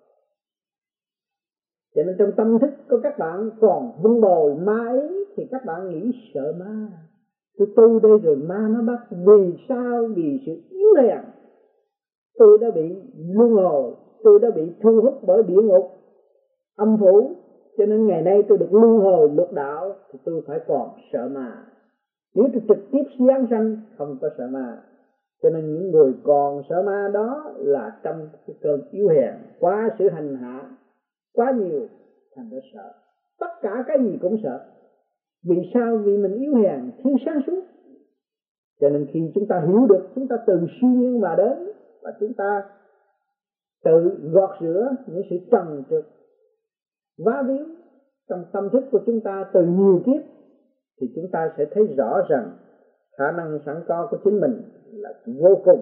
[1.94, 5.64] Cho nên trong tâm thức của các bạn còn vun bồi ma ý thì các
[5.66, 6.88] bạn nghĩ sợ ma
[7.60, 9.00] tôi tu đây rồi ma nó bắt.
[9.10, 10.08] Vì sao?
[10.16, 11.24] Vì sự yếu hèn
[12.38, 12.94] tôi đã bị
[13.34, 15.90] luân hồi tôi đã bị thu hút bởi địa ngục,
[16.76, 17.36] âm phủ.
[17.78, 21.28] Cho nên ngày nay tôi được luân hồi lục đạo, thì tôi phải còn sợ
[21.28, 21.64] ma.
[22.34, 24.82] Nếu tôi trực tiếp giáng sanh, không có sợ ma.
[25.42, 29.34] Cho nên những người còn sợ ma đó là trong cái cơn yếu hèn.
[29.60, 30.70] Quá sự hành hạ,
[31.34, 31.80] quá nhiều,
[32.36, 32.92] thành ra sợ.
[33.40, 34.60] Tất cả cái gì cũng sợ
[35.44, 35.96] vì sao?
[35.96, 37.60] Vì mình yếu hèn, thiếu sáng suốt.
[38.80, 41.72] Cho nên khi chúng ta hiểu được, chúng ta từ siêu nhiên mà đến,
[42.02, 42.62] và chúng ta
[43.84, 46.04] tự gọt rửa những sự trần trực
[47.24, 47.66] vá víu
[48.28, 50.22] trong tâm thức của chúng ta từ nhiều kiếp,
[51.00, 52.50] thì chúng ta sẽ thấy rõ rằng
[53.18, 55.80] khả năng sẵn có của chính mình là vô cùng.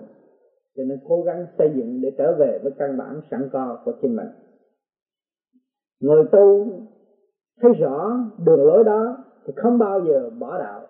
[0.77, 3.92] Cho nên cố gắng xây dựng để trở về với căn bản sẵn có của
[4.03, 4.29] chính mình.
[6.01, 6.66] Người tu
[7.62, 8.11] thấy rõ
[8.47, 9.16] đường lối đó
[9.48, 10.87] thì không bao giờ bỏ đạo.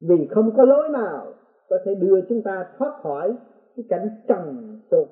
[0.00, 1.32] Vì không có lối nào
[1.68, 3.36] có thể đưa chúng ta thoát khỏi
[3.76, 5.08] cái cảnh trần tục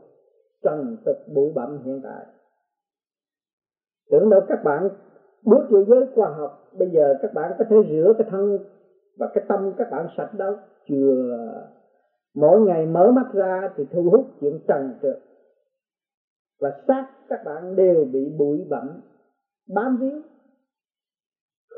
[0.63, 2.27] trần tục bụi bặm hiện tại.
[4.11, 4.89] Tưởng đâu các bạn
[5.43, 8.59] bước vô giới khoa học, bây giờ các bạn có thể rửa cái thân
[9.19, 10.57] và cái tâm các bạn sạch đâu
[10.89, 11.39] chưa
[12.35, 15.19] mỗi ngày mở mắt ra thì thu hút chuyện trần trượt.
[16.61, 19.01] Và xác các bạn đều bị bụi bặm,
[19.75, 20.21] bám víu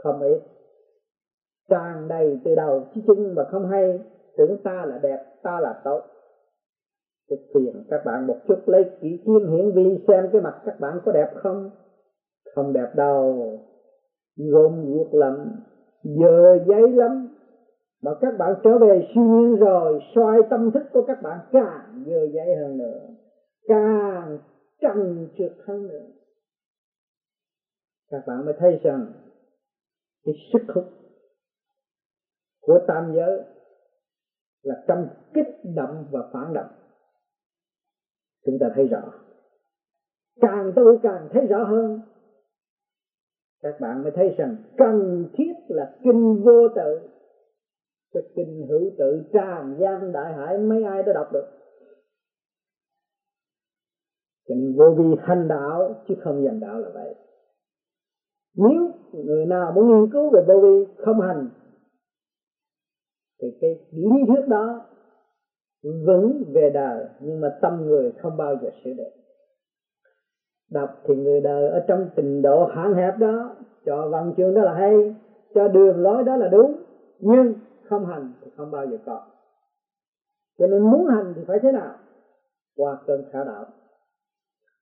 [0.07, 0.41] không ít
[1.69, 4.01] tràn đầy từ đầu chí chân mà không hay,
[4.37, 6.03] tưởng ta là đẹp, ta là tốt.
[7.29, 10.81] Tôi phiền các bạn một chút, lấy kỹ kim hiển vi xem cái mặt các
[10.81, 11.71] bạn có đẹp không.
[12.55, 13.59] Không đẹp đâu,
[14.37, 15.63] gồm guộc lắm
[16.03, 17.29] giờ giấy lắm.
[18.03, 22.05] Mà các bạn trở về siêu nhiên rồi soi tâm thức của các bạn càng
[22.07, 23.01] dơ giấy hơn nữa,
[23.69, 24.39] càng
[24.81, 26.07] trần trượt hơn nữa.
[28.11, 29.07] Các bạn mới thấy rằng
[30.27, 30.85] cái sức hút
[32.61, 33.41] của tam giới
[34.63, 36.71] là trong kích động và phản động.
[38.47, 39.13] Chúng ta thấy rõ.
[40.41, 42.01] Càng tu càng thấy rõ hơn,
[43.63, 47.09] các bạn mới thấy rằng cần thiết là kinh vô tự
[48.13, 51.47] cái kinh hữu tự tràn gian đại hải mấy ai đã đọc được.
[54.49, 57.15] Cho nên vô vi hành đạo, chứ không dành đạo là vậy
[58.57, 61.49] nếu người nào muốn nghiên cứu về vô vi không hành,
[63.43, 64.81] thì cái lý thuyết đó
[66.07, 69.11] vững về đời, nhưng mà tâm người không bao giờ sửa được
[70.71, 74.63] đọc thì người đời ở trong trình độ hạn hẹp đó, cho văn chương đó
[74.63, 75.15] là hay,
[75.55, 76.77] cho đường lối đó là đúng,
[77.19, 77.55] nhưng
[77.89, 79.27] không hành thì không bao giờ có.
[80.59, 81.95] Cho nên muốn hành thì phải thế nào?
[82.77, 83.65] Qua cơn khả đạo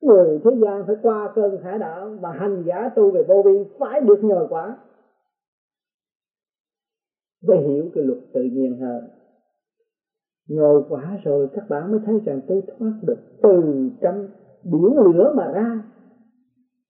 [0.05, 3.65] người thế gian phải qua cơn khả đạo mà hành giả tu về vô vi
[3.79, 4.79] phải được nhờ quả.
[7.43, 9.09] Để hiểu cái luật tự nhiên hơn
[10.49, 13.63] nhồi quả rồi các bạn mới thấy rằng tôi thoát được từ
[14.01, 14.29] trong
[14.65, 15.83] biển lửa mà ra,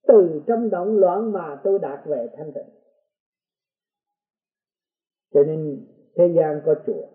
[0.07, 2.75] từ trong động loạn mà tôi đạt về thanh tịnh.
[5.35, 7.07] Cho nên thế gian có chùa,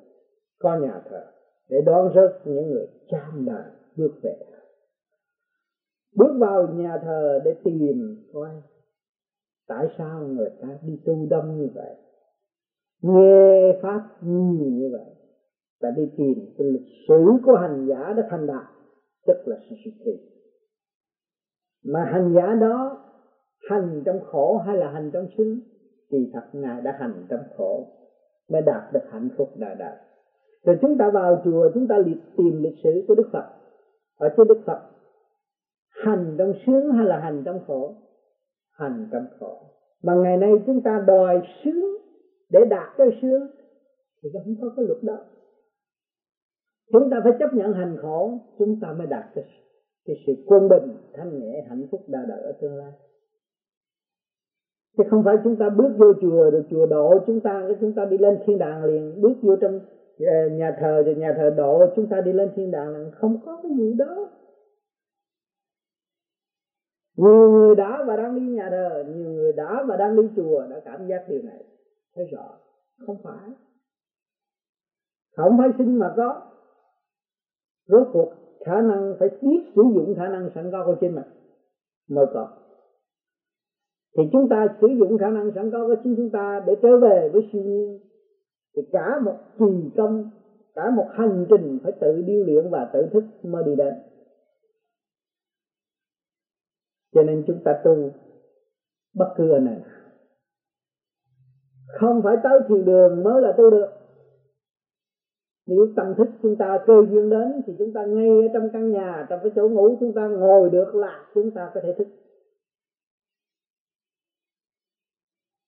[0.59, 1.25] có nhà thờ
[1.69, 3.63] để đón rước những người chăm đời
[3.97, 4.35] bước về
[6.15, 8.49] bước vào nhà thờ để tìm coi
[9.67, 11.95] tại sao người ta đi tu đông như vậy,
[13.01, 15.15] nghe pháp nhiều như vậy
[15.81, 18.63] và đi tìm cái lịch sử của hành giả đã thành đạt,
[19.27, 20.11] tức là sự sự kỳ
[21.85, 23.05] mà hành giả đó
[23.69, 25.59] hành trong khổ hay là hành trong sướng
[26.11, 27.87] thì thật ngài đã hành trong khổ,
[28.51, 29.97] mới đạt được hạnh phúc đời đời
[30.63, 33.45] rồi chúng ta vào chùa, chúng ta liệt tìm lịch sử của đức phật.
[34.17, 34.81] Ở trên đức phật
[36.05, 37.95] hành trong sướng hay là hành trong khổ?
[38.71, 39.57] Hành trong khổ.
[40.03, 41.97] Mà ngày nay chúng ta đòi sướng
[42.49, 43.47] để đạt cái sướng
[44.23, 45.17] thì không có cái luật đó.
[46.91, 49.43] Chúng ta phải chấp nhận hành khổ chúng ta mới đạt cái,
[50.05, 52.91] cái sự quân bình thanh nhẹ hạnh phúc đa đời ở tương lai.
[54.97, 57.93] Chứ không phải chúng ta bước vô chùa rồi chùa độ chúng ta cái chúng
[57.93, 59.79] ta đi lên thiên đàng liền bước vô trong
[60.19, 62.89] ờ, nhà thờ rồi nhà thờ độ chúng ta đi lên thiên đàng.
[62.89, 64.29] Là không có cái gì đó
[67.19, 70.63] nhiều người đã và đang đi nhà thờ nhiều người đã và đang đi chùa
[70.69, 71.63] đã cảm giác điều này.
[72.15, 72.57] Thấy rõ,
[73.05, 73.49] không phải.
[75.35, 76.41] Không phải sinh mà có.
[77.87, 78.33] Rốt cuộc,
[78.65, 81.25] khả năng phải biết sử dụng khả năng sẵn có của chính mình
[82.09, 82.47] mới có.
[84.17, 86.97] Thì chúng ta sử dụng khả năng sẵn có của chính chúng ta để trở
[86.97, 87.99] về với siêu nhiên.
[88.75, 90.29] Thì cả một kỳ công,
[90.75, 93.93] cả một hành trình phải tự điêu luyện và tự thức mới đi đến
[97.13, 98.11] cho nên chúng ta tu
[99.13, 99.81] bất cứ ở này
[101.99, 103.87] không phải tới thiền đường mới là tu được.
[105.67, 108.91] Nếu tâm thức chúng ta cơ duyên đến thì chúng ta ngay ở trong căn
[108.91, 112.07] nhà, trong cái chỗ ngủ chúng ta ngồi được là chúng ta có thể thức.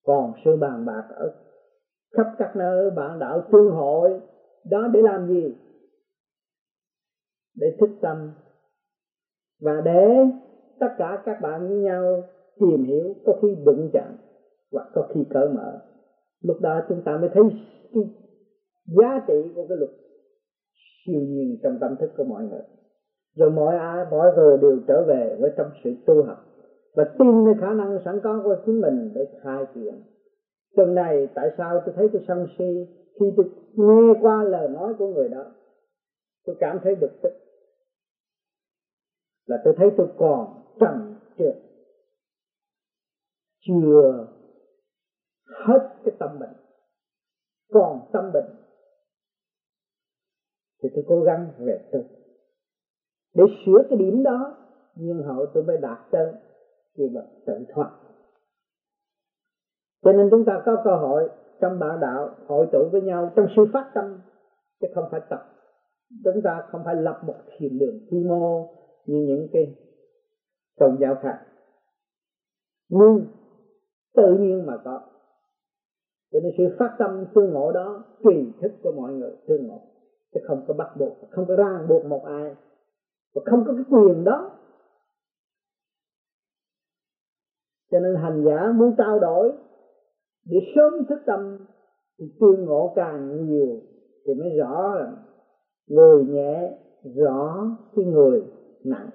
[0.05, 1.35] Còn sự bàn bạc ở
[2.17, 4.21] khắp các nơi bạn đạo tương hội,
[4.65, 5.55] đó để làm gì?
[7.55, 8.31] Để thức tâm.
[9.61, 10.25] Và để
[10.81, 12.23] tất cả các bạn với nhau
[12.59, 14.17] tìm hiểu có khi đụng chạm
[14.71, 15.79] hoặc có khi cởi mở.
[16.41, 17.43] Lúc đó chúng ta mới thấy
[17.93, 18.03] cái
[18.85, 19.89] giá trị của cái luật
[21.05, 22.61] siêu nhiên trong tâm thức của mọi người.
[23.35, 26.37] Rồi mọi ai, mọi người đều trở về với trong sự tu học
[26.95, 30.03] và tin nơi khả năng sẵn có của chính mình để khai triển.
[30.75, 32.87] Tuần này, tại sao tôi thấy tôi sân si
[33.19, 35.45] khi tôi nghe qua lời nói của người đó?
[36.45, 37.31] Tôi cảm thấy bực tức.
[39.45, 41.55] Là tôi thấy tôi còn trần trượt
[43.67, 44.27] chưa
[45.65, 46.55] hết cái tâm bệnh.
[47.73, 48.55] Còn tâm bệnh
[50.83, 51.99] thì tôi cố gắng về tu
[53.33, 54.57] để sửa cái điểm đó,
[54.95, 56.33] nhưng hậu tôi mới đạt tới
[56.97, 57.91] khi bậc tự thoát.
[60.01, 61.29] Cho nên chúng ta có cơ hội
[61.61, 64.21] trong bạn đạo, hội tụ với nhau trong sự phát tâm,
[64.81, 65.47] chứ không phải tập.
[66.23, 68.67] Chúng ta không phải lập một thiền đường quy mô
[69.05, 69.75] như những cái
[70.81, 71.39] tôn giáo khác.
[72.89, 73.25] Nhưng
[74.15, 75.01] tự nhiên mà có.
[76.31, 79.81] Cho nên sự phát tâm tương ngộ đó, tùy thức của mọi người tương ngộ.
[80.33, 82.55] Chứ không có bắt buộc, không có ràng buộc một ai.
[83.35, 84.51] Và không có cái quyền đó.
[87.91, 89.53] Cho nên hành giả muốn trao đổi,
[90.45, 91.57] để sớm thức tâm,
[92.19, 93.81] thì tương ngộ càng nhiều,
[94.25, 95.11] thì mới rõ là
[95.87, 96.77] người nhẹ,
[97.15, 98.43] rõ cái người
[98.83, 99.09] nặng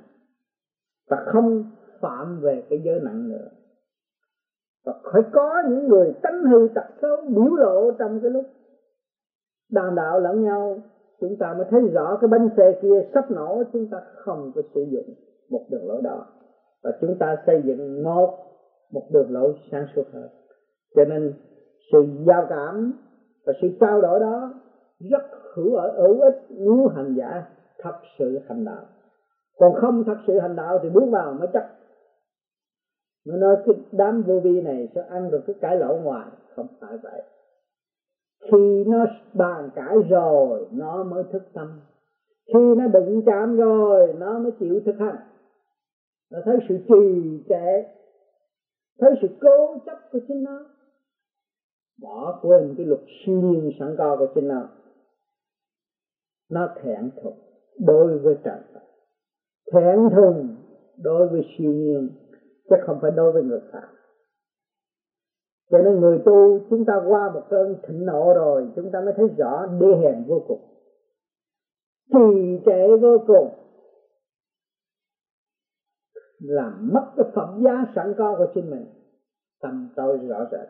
[1.11, 1.64] và không
[2.01, 3.49] phạm về cái giới nặng nữa.
[4.85, 8.45] Và phải có những người tánh hư tật xấu biểu lộ trong cái lúc
[9.71, 10.79] đàm đạo lẫn nhau.
[11.21, 14.62] Chúng ta mới thấy rõ cái bánh xe kia sắp nổ, chúng ta không có
[14.75, 15.14] sử dụng
[15.51, 16.27] một đường lối đó.
[16.83, 18.38] Và chúng ta xây dựng một
[18.92, 20.29] một đường lối sáng suốt hơn.
[20.97, 21.33] Cho nên
[21.92, 22.92] sự giao cảm
[23.47, 24.55] và sự trao đổi đó
[25.11, 25.23] rất
[25.55, 27.45] hữu ở hữu ích nếu hành giả
[27.79, 28.85] thật sự hành đạo
[29.59, 31.71] còn không thật sự hành đạo thì bước vào mới chắc.
[33.27, 36.27] Nó nói cái đám vô vi này sẽ ăn được cái cải lỗ ngoài.
[36.57, 37.23] Không phải vậy.
[38.42, 41.81] Khi nó bàn cãi rồi, nó mới thức tâm.
[42.47, 45.16] Khi nó đụng chạm rồi, nó mới chịu thực hành.
[46.31, 47.83] Nó thấy sự trì trệ,
[49.01, 50.64] thấy sự cố chấp của chính nó.
[52.03, 54.69] Bỏ quên cái luật siêu nhiên sẵn có của chính nó.
[56.51, 57.35] Nó thẹn thục
[57.79, 58.59] đối với trời
[59.73, 60.57] thẹn thùng
[60.97, 62.11] đối với siêu nhiên,
[62.71, 63.89] chứ không phải đối với người khác.
[65.71, 69.15] Cho nên người tu, chúng ta qua một cơn thịnh nộ rồi, chúng ta mới
[69.17, 70.61] thấy rõ đê hèn vô cùng.
[72.13, 73.49] Trì trệ vô cùng
[76.39, 78.87] làm mất cái phẩm giá sẵn có của chính mình.
[79.61, 80.69] Tâm tôi rõ rệt.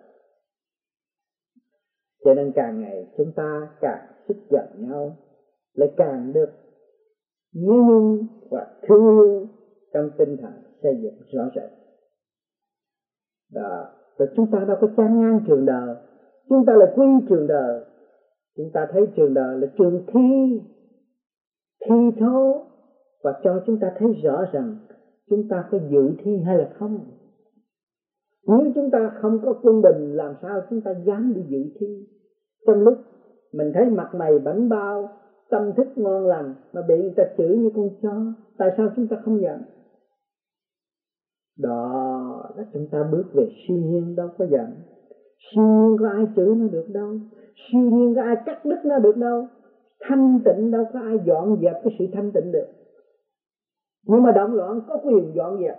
[2.25, 5.17] Cho nên càng ngày chúng ta càng xích giận nhau,
[5.73, 6.51] lại càng được
[7.57, 9.47] nhớ nhung và thương yêu
[9.95, 11.71] trong tinh thần xây dựng rõ rệt.
[13.53, 13.87] Đó
[14.19, 15.97] rồi chúng ta đâu có chán ngang trường đời.
[16.49, 17.85] Chúng ta là quy trường đời.
[18.57, 20.61] Chúng ta thấy trường đời là trường thi
[21.87, 22.67] thi thố.
[23.23, 24.77] Và cho chúng ta thấy rõ rằng
[25.31, 27.01] chúng ta có dự thi hay là không.
[28.47, 32.07] Nếu chúng ta không có quân bình, làm sao chúng ta dám đi dự thi?
[32.67, 32.99] Trong lúc
[33.53, 35.09] mình thấy mặt mày bảnh bao
[35.51, 39.07] tâm thức ngon lành mà bị người ta chửi như con chó, tại sao chúng
[39.09, 39.63] ta không giận?
[41.59, 44.67] Đó là chúng ta bước về siêu nhiên đâu có giận.
[45.39, 47.19] Siêu nhiên có ai chửi nó được đâu.
[47.57, 49.47] Siêu nhiên có ai cắt đứt nó được đâu.
[50.01, 52.67] Thanh tịnh đâu có ai dọn dẹp cái sự thanh tịnh được.
[54.03, 55.77] Nhưng mà động loạn có quyền dọn dẹp.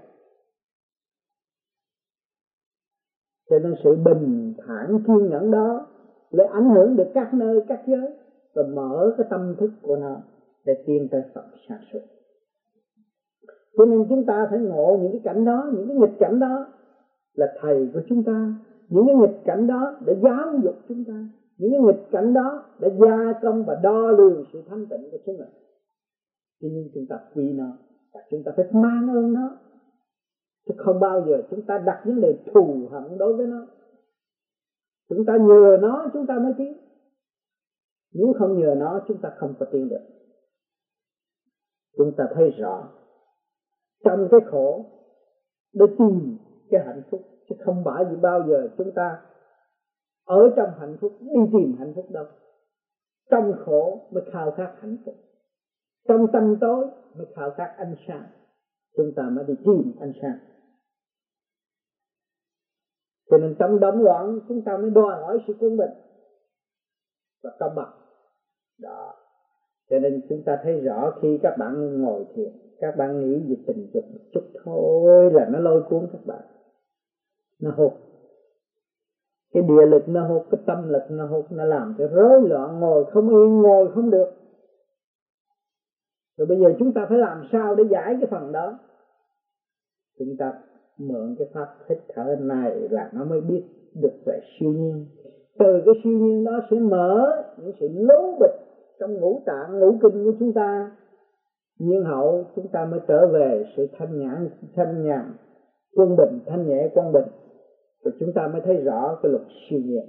[3.50, 5.88] Cho nên sự bình thản kiên nhẫn đó
[6.30, 8.14] lại ảnh hưởng được các nơi, các giới
[8.58, 10.18] và mở cái tâm thức của nó
[10.66, 12.00] để tiến tới Phật sáng suốt.
[13.78, 16.68] Cho nên chúng ta phải ngộ những cái cảnh đó, những cái nghịch cảnh đó
[17.34, 18.54] là thầy của chúng ta.
[18.90, 21.28] Những cái nghịch cảnh đó để giáo dục chúng ta.
[21.58, 25.18] Những cái nghịch cảnh đó để gia công và đo lường sự thanh tịnh của
[25.26, 25.50] chúng mình
[26.62, 27.78] cho nên chúng ta quy nó
[28.14, 29.58] và chúng ta phải mang ơn nó.
[30.68, 33.68] Chứ không bao giờ chúng ta đặt vấn đề thù hận đối với nó.
[35.10, 36.87] Chúng ta nhờ nó, chúng ta mới tiến
[38.18, 40.06] nếu không nhờ nó, chúng ta không có tiến được.
[41.98, 42.90] Chúng ta thấy rõ,
[44.04, 44.86] trong cái khổ,
[45.74, 46.38] để tìm
[46.70, 49.22] cái hạnh phúc, chứ không phải gì bao giờ chúng ta
[50.26, 52.26] ở trong hạnh phúc, đi tìm hạnh phúc đâu.
[53.30, 55.16] Trong khổ mới khao khát hạnh phúc.
[56.08, 58.26] Trong tâm tối mới khao khát ánh sáng.
[58.98, 60.40] Chúng ta mới đi tìm ánh sáng.
[63.30, 65.92] Cho nên trong đấm loạn, chúng ta mới đòi hỏi sự quân bình
[67.44, 68.07] và công bằng
[68.82, 69.14] đó.
[69.90, 73.56] Cho nên chúng ta thấy rõ khi các bạn ngồi thiền, các bạn nghĩ về
[73.68, 76.42] tình dục một chút thôi là nó lôi cuốn các bạn.
[77.62, 77.92] Nó hụt.
[79.54, 82.80] Cái địa lực nó hụt, cái tâm lực nó hụt, nó làm cho rối loạn,
[82.80, 84.32] ngồi không yên, ngồi không được.
[86.38, 88.80] Rồi bây giờ chúng ta phải làm sao để giải cái phần đó?
[90.20, 90.54] Chúng ta
[90.98, 93.64] mượn cái pháp hít thở này là nó mới biết
[94.02, 95.06] được về siêu nhiên.
[95.60, 98.67] Từ cái siêu nhiên đó sẽ mở những sự lố bịch
[99.00, 100.92] trong ngũ tạng, ngũ kinh của chúng ta.
[101.80, 105.34] Nhiên hậu, chúng ta mới trở về sự thanh nhãn, thanh nhàn
[105.96, 107.28] quân bình, thanh nhẹ, quân bình.
[108.04, 110.06] Rồi chúng ta mới thấy rõ cái luật siêu nhiên.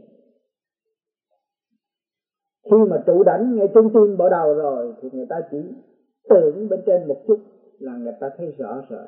[2.64, 5.58] Khi mà trụ đảnh ngay trung tim bỏ đầu rồi, thì người ta chỉ
[6.28, 7.38] tưởng bên trên một chút
[7.78, 9.06] là người ta thấy rõ rồi.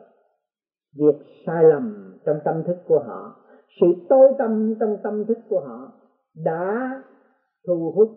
[0.96, 3.36] Việc sai lầm trong tâm thức của họ,
[3.80, 5.92] sự tối tâm trong tâm thức của họ
[6.44, 6.90] đã
[7.66, 8.08] thu hút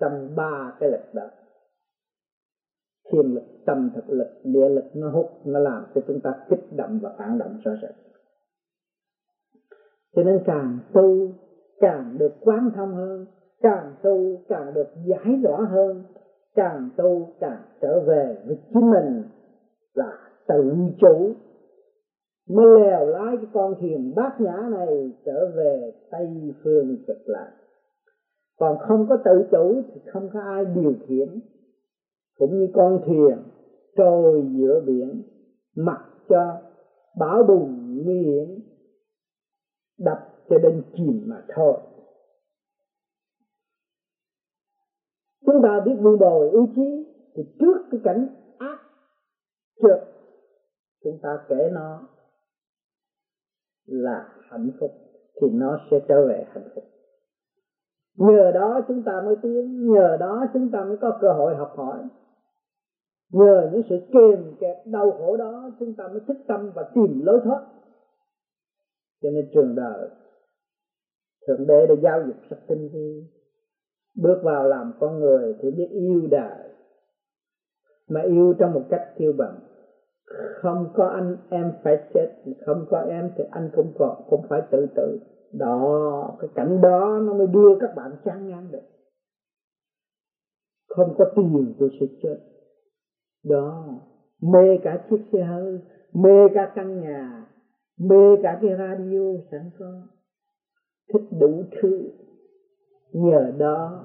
[0.00, 1.30] trong ba cái lực đó.
[3.12, 6.72] Thiên lực, tâm thực lực, địa lực nó hút, nó làm cho chúng ta kích
[6.76, 8.06] động và phản động rõ rệt
[10.16, 11.28] cho nên càng tu,
[11.80, 13.26] càng được quán thông hơn,
[13.62, 16.04] càng tu, càng được giải rõ hơn,
[16.54, 19.22] càng tu, càng trở về với chính mình
[19.94, 21.32] là tự chủ.
[22.48, 27.52] Mới lèo lái cái con thuyền bát nhã này trở về tây phương cực lạc
[28.56, 31.40] còn không có tự chủ thì không có ai điều khiển.
[32.38, 33.38] Cũng như con thuyền
[33.96, 35.22] trôi giữa biển,
[35.76, 36.62] mặc cho
[37.18, 38.60] bão bùng nguy hiểm,
[39.98, 40.18] đập
[40.50, 41.80] cho đến chìm mà thôi.
[45.46, 48.78] Chúng ta biết vun bồi ý chí thì trước cái cảnh ác
[49.82, 50.08] trượt,
[51.04, 52.08] chúng ta kể nó
[53.86, 54.90] là hạnh phúc,
[55.40, 56.84] thì nó sẽ trở về hạnh phúc
[58.16, 61.72] nhờ đó chúng ta mới tiến, nhờ đó chúng ta mới có cơ hội học
[61.76, 61.98] hỏi.
[63.32, 67.22] Nhờ những sự kềm kẹp đau khổ đó, chúng ta mới thức tâm và tìm
[67.24, 67.66] lối thoát.
[69.22, 70.08] Cho nên trường đời,
[71.46, 73.24] thượng đế đã giáo dục sắc tinh vi
[74.16, 76.68] bước vào làm con người thì biết yêu đời.
[78.08, 79.58] Mà yêu trong một cách tiêu bằng,
[80.62, 82.28] không có anh em phải chết,
[82.66, 85.18] không có em thì anh cũng còn, cũng phải tự tử
[85.58, 88.86] đó, cái cảnh đó nó mới đưa các bạn chán ngán được.
[90.88, 92.36] Không có tiền tôi sẽ chết.
[93.44, 93.88] Đó,
[94.42, 95.80] mê cả chiếc xe hơi,
[96.12, 97.46] mê cả căn nhà,
[97.98, 99.86] mê cả cái radio sẵn có
[101.12, 102.10] thích đủ thứ.
[103.12, 104.04] Nhờ đó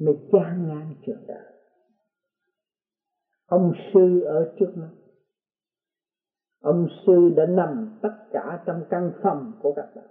[0.00, 1.52] mới chán ngán trường đời
[3.52, 4.90] ông sư ở trước mắt.
[6.60, 10.04] Ông sư đã nằm tất cả trong căn phòng của các bạn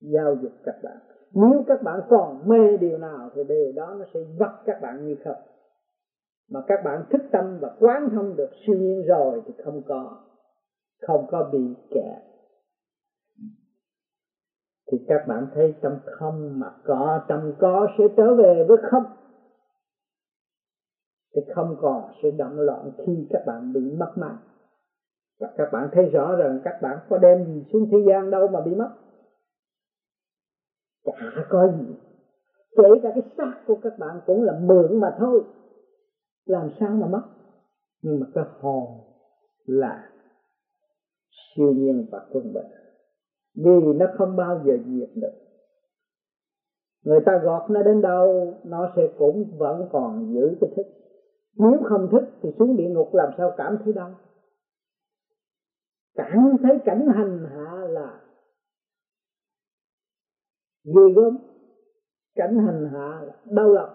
[0.00, 0.96] giao dục các bạn.
[1.32, 5.06] Nếu các bạn còn mê điều nào thì điều đó nó sẽ vắt các bạn
[5.06, 5.42] như không.
[6.50, 10.22] Mà các bạn thức tâm và quán thông được siêu nhiên rồi thì không có
[11.06, 12.22] không có bị kẹt
[14.92, 19.04] thì các bạn thấy trong không mà có trong có sẽ trở về với không.
[21.34, 24.38] Thì không còn sẽ động loạn khi các bạn bị mất mát
[25.40, 28.48] và các bạn thấy rõ rằng các bạn có đem gì xuống thế gian đâu
[28.48, 28.90] mà bị mất
[31.50, 31.94] có gì.
[32.76, 35.44] Kể cả cái xác của các bạn cũng là mượn mà thôi.
[36.44, 37.22] Làm sao mà mất?
[38.02, 38.84] Nhưng mà cái hồn
[39.64, 40.10] là
[41.30, 42.66] siêu nhiên và quân bình.
[43.54, 45.32] Vì nó không bao giờ diệt được.
[47.04, 50.86] Người ta gọt nó đến đâu, nó sẽ cũng vẫn còn giữ cái thức.
[51.56, 54.14] Nếu không thức thì xuống địa ngục làm sao cảm thấy đau?
[56.14, 58.20] Cảm thấy cảnh hành hạ là
[60.86, 61.38] ghê gớm
[62.34, 63.90] cảnh hành hạ là đau lòng.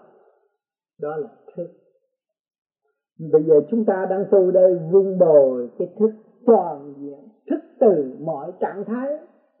[1.00, 1.68] Đó là thức.
[3.32, 6.10] Bây giờ chúng ta đang tu đây, vun bồi cái thức
[6.46, 9.08] toàn diện, thức từ mọi trạng thái,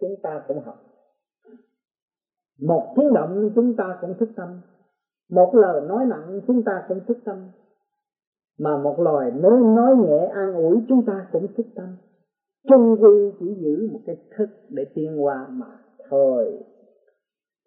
[0.00, 0.78] chúng ta cũng học.
[2.60, 4.60] Một tiếng động, chúng ta cũng thức tâm.
[5.30, 7.36] Một lời nói nặng, chúng ta cũng thức tâm.
[8.58, 11.96] Mà một lời nói nói nhẹ, an ủi, chúng ta cũng thức tâm.
[12.68, 15.78] Chung quy chỉ giữ một cái thức để tiên hoa mà
[16.08, 16.62] thôi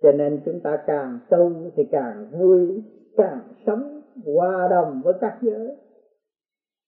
[0.02, 2.84] cho nên chúng ta càng tu thì càng vui,
[3.18, 5.78] càng sống hòa đồng với các giới.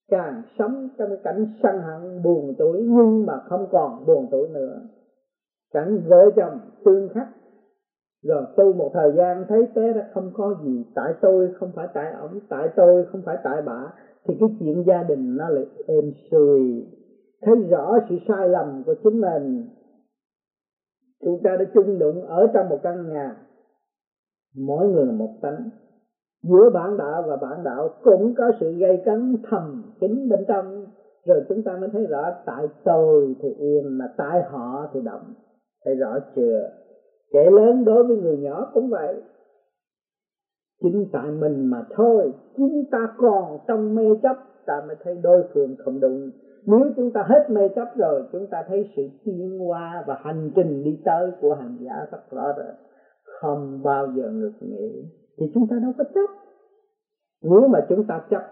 [0.10, 4.50] Càng sống trong cái cảnh sân hận, buồn tuổi, nhưng mà không còn buồn tuổi
[4.50, 4.82] nữa.
[5.74, 7.28] Cảnh vợ chồng tương khắc.
[8.24, 10.86] Rồi tu một thời gian, thấy té ra không có gì.
[10.96, 13.94] Tại tôi không phải tại ông, tại tôi không phải tại bà.
[14.28, 16.88] Thì cái chuyện gia đình nó lại êm xuôi
[17.42, 19.66] thấy rõ sự sai lầm của chính mình
[21.24, 23.36] chúng ta đã chung đụng ở trong một căn nhà.
[24.58, 25.70] Mỗi người một tánh.
[26.44, 30.86] Giữa bản đạo và bản đạo cũng có sự gây cấn thầm kín bên trong.
[31.26, 35.34] Rồi chúng ta mới thấy rõ tại tôi thì yên mà tại họ thì động.
[35.86, 36.70] Thấy rõ chưa?
[37.32, 39.22] Kẻ lớn đối với người nhỏ cũng vậy.
[40.82, 42.34] Chính tại mình mà thôi.
[42.58, 44.38] Chúng ta còn trong mê chấp.
[44.66, 46.32] Ta mới thấy đối phương không đúng
[46.68, 50.52] nếu chúng ta hết mê chấp rồi, chúng ta thấy sự tiến hóa và hành
[50.56, 52.74] trình đi tới của hành giả rất rõ rồi
[53.42, 55.06] không bao giờ ngược nghỉ.
[55.38, 56.30] Thì chúng ta đâu có chấp.
[57.44, 58.44] Nếu mà chúng ta chấp,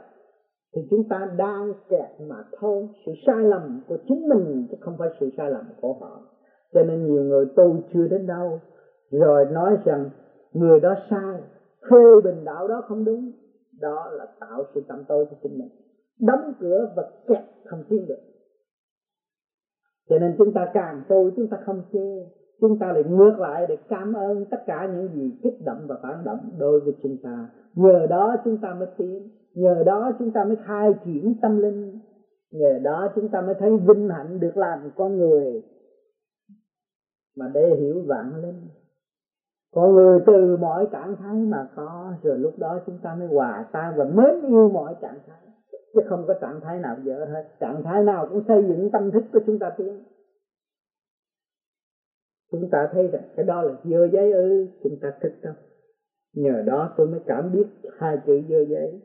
[0.75, 2.87] thì chúng ta đang kẹt mà thôi.
[3.05, 6.21] Sự sai lầm của chính mình chứ không phải sự sai lầm của họ.
[6.73, 8.59] Cho nên nhiều người tu chưa đến đâu,
[9.11, 10.09] rồi nói rằng
[10.53, 11.41] người đó sai
[11.91, 13.31] phê bình đạo đó không đúng.
[13.81, 15.69] Đó là tạo sự tâm tôi cho chính mình
[16.19, 18.19] đóng cửa và kẹt không tiến được.
[20.09, 22.25] Cho nên chúng ta càng tôi chúng ta không chê,
[22.61, 25.95] chúng ta lại ngược lại để cảm ơn tất cả những gì kích động và
[26.03, 27.49] phản động đối với chúng ta.
[27.73, 31.99] Nhờ đó chúng ta mới tiến, nhờ đó chúng ta mới khai triển tâm linh,
[32.51, 35.63] nhờ đó chúng ta mới thấy vinh hạnh được làm con người
[37.37, 38.67] mà để hiểu vạn linh.
[39.73, 43.65] Con người từ mọi trạng thái mà có, rồi lúc đó chúng ta mới hòa
[43.71, 45.44] tan và mến yêu mọi trạng thái
[45.95, 47.43] chứ không có trạng thái nào dở hết.
[47.59, 50.03] Trạng thái nào cũng xây dựng tâm thức của chúng ta tiến.
[52.51, 55.53] Chúng ta thấy rằng cái đó là dơ giấy ư, chúng ta thích tâm.
[56.33, 57.67] Nhờ đó tôi mới cảm biết
[57.99, 59.01] hai chữ dơ giấy.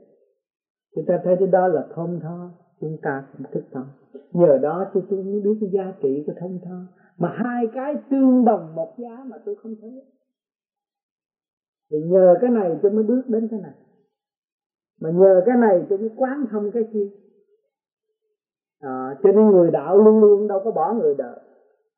[0.95, 3.85] Chúng ta thấy cái đó là thông tho, chúng ta cũng thức tâm.
[4.33, 6.77] Nhờ đó tôi tôi mới biết cái giá trị của thông tho.
[7.19, 9.91] Mà hai cái tương đồng một giá mà tôi không thấy.
[11.91, 13.75] Thì nhờ cái này tôi mới bước đến cái này
[15.01, 17.09] mà nhờ cái này tôi mới quán thông cái kia.
[18.81, 21.39] À, cho nên người đạo luôn luôn đâu có bỏ người đời.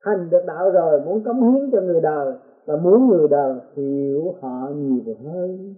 [0.04, 2.34] Thành được đạo rồi muốn cống hiến cho người đời
[2.66, 5.74] và muốn người đời hiểu họ nhiều hơn.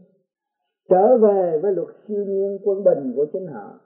[0.90, 3.80] Trở về với luật siêu nhiên quân bình của chính họ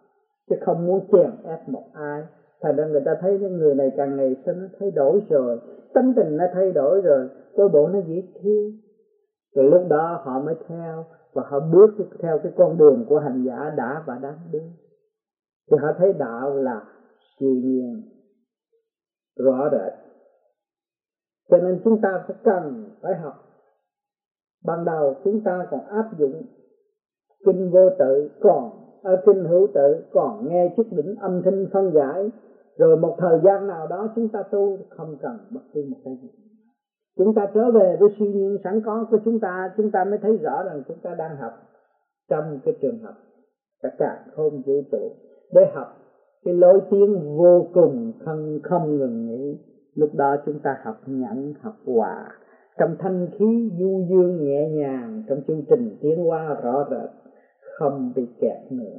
[0.50, 2.22] chứ không muốn chèn ép một ai.
[2.62, 5.58] Thành ra người ta thấy cái người này càng ngày sao nó thay đổi rồi
[5.94, 8.72] tâm tình nó thay đổi rồi coi bộ nó dễ thương.
[9.54, 11.04] Rồi lúc đó họ mới theo
[11.38, 14.58] và họ bước theo cái con đường của hành giả đã và đang đi
[15.70, 16.84] thì họ thấy đạo là
[17.38, 18.02] siêu nhiên,
[19.36, 19.92] rõ rệt.
[21.50, 23.34] Cho nên chúng ta phải cần phải học.
[24.64, 26.42] Ban đầu chúng ta còn áp dụng
[27.46, 28.70] kinh vô tự, còn
[29.02, 32.30] ở kinh hữu tự, còn nghe chút đỉnh âm thanh phân giải.
[32.76, 36.18] Rồi một thời gian nào đó chúng ta tu không cần bất cứ một cái
[36.22, 36.47] gì
[37.18, 40.18] chúng ta trở về với suy nghĩ sẵn có của chúng ta chúng ta mới
[40.18, 41.52] thấy rõ rằng chúng ta đang học
[42.30, 43.14] trong cái trường học.
[43.82, 45.10] Cả cả không vũ trụ
[45.54, 45.86] để học
[46.44, 49.58] cái lối tiến vô cùng không không ngừng nghỉ.
[49.94, 52.28] Lúc đó chúng ta học nhẫn học hòa.
[52.78, 57.10] Trong thanh khí du dương nhẹ nhàng, trong chương trình tiến hóa rõ rệt,
[57.78, 58.98] không bị kẹt nữa,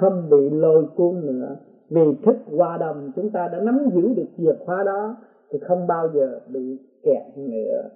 [0.00, 1.56] không bị lôi cuốn nữa.
[1.90, 5.16] Vì thức hòa đồng, chúng ta đã nắm giữ được chìa khóa đó
[5.52, 7.90] thì không bao giờ bị kẹt nữa.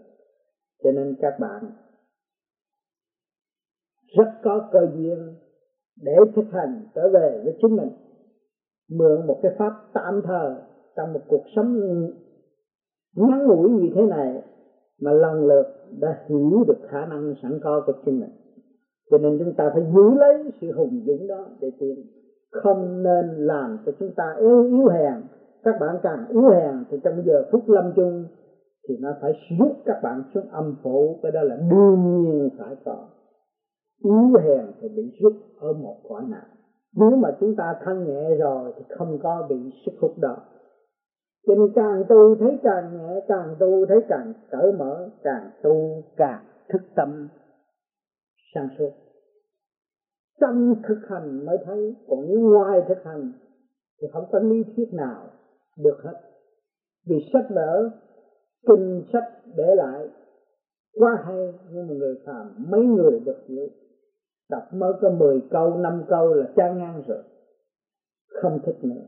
[0.85, 1.65] Cho nên các bạn
[4.17, 5.35] rất có cơ duyên
[6.03, 7.91] để thực hành trở về với chính mình.
[8.91, 10.55] Mượn một cái pháp tạm thời
[10.97, 11.81] trong một cuộc sống
[13.17, 14.43] ngắn ngủi như thế này
[15.01, 15.67] mà lần lượt
[16.01, 18.31] đã hiểu được khả năng sẵn có của chính mình.
[19.11, 22.07] Cho nên chúng ta phải giữ lấy sự hùng dũng đó để tiến
[22.51, 25.15] không nên làm cho chúng ta yếu yếu hèn
[25.67, 28.25] các bạn càng yếu hèn thì trong giờ phút lâm chung
[28.89, 32.77] thì nó phải rút các bạn xuống âm phủ, cái đó là đương nhiên phải
[32.85, 33.09] có.
[34.05, 36.47] Yếu hèn thì bị rút ở một cõi nào.
[36.97, 39.57] Nếu mà chúng ta thân nhẹ rồi thì không có bị
[39.87, 40.37] sức hút đó.
[41.47, 46.03] Cho nên càng tu thấy càng nhẹ, càng tu thấy càng cởi mở, càng tu
[46.17, 47.29] càng thức tâm,
[48.55, 48.91] sáng suốt.
[50.41, 53.33] Trong thực hành mới thấy, còn nếu ngoài thực hành
[54.01, 55.27] thì không có lý thuyết nào
[55.77, 56.21] được hết.
[57.07, 57.91] Vì sách vở
[58.67, 60.09] kinh sách để lại
[61.01, 63.69] quá hay, nhưng mà người phàm, mấy người được hiểu
[64.51, 67.23] đọc mới có 10 câu, năm câu là chán ngang rồi,
[68.43, 69.07] không thích nữa.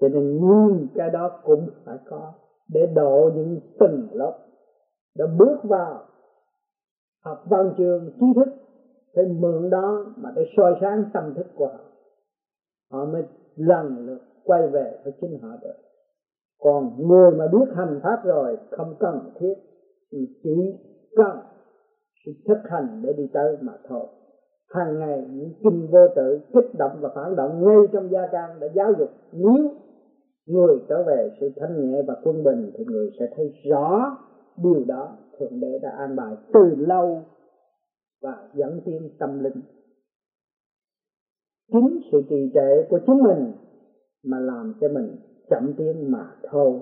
[0.00, 2.32] Cho nên nhưng cái đó cũng phải có
[2.68, 4.38] để độ những từng lớp
[5.16, 6.04] đã bước vào
[7.24, 8.52] học văn trường trí thức,
[9.14, 11.84] phải mượn đó mà để soi sáng tâm thức của họ.
[12.90, 13.22] Họ mới
[13.58, 15.74] lần lượt quay về với chính họ được.
[16.60, 19.54] Còn người mà biết hành pháp rồi không cần thiết
[20.12, 20.74] thì chỉ
[21.16, 21.38] cần
[22.26, 24.06] sự thực hành để đi tới mà thôi.
[24.68, 28.50] Hàng ngày những kinh vô tự kích động và phản động ngay trong gia can
[28.60, 29.08] để giáo dục.
[29.32, 29.70] Nếu
[30.46, 34.16] người trở về sự thanh nhẹ và quân bình thì người sẽ thấy rõ
[34.62, 37.22] điều đó thượng đế đã an bài từ lâu
[38.22, 39.62] và dẫn tiến tâm linh
[41.72, 43.52] chính sự trì trệ của chính mình
[44.24, 45.16] mà làm cho mình
[45.50, 46.80] chậm tiến mà thôi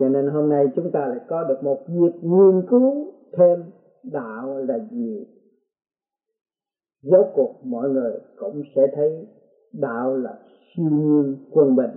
[0.00, 3.64] cho nên hôm nay chúng ta lại có được một dịp nghiên cứu thêm
[4.12, 5.26] đạo là gì.
[7.02, 9.26] Rốt cuộc mọi người cũng sẽ thấy
[9.72, 10.38] đạo là
[10.76, 11.90] siêu nhiên quân bình.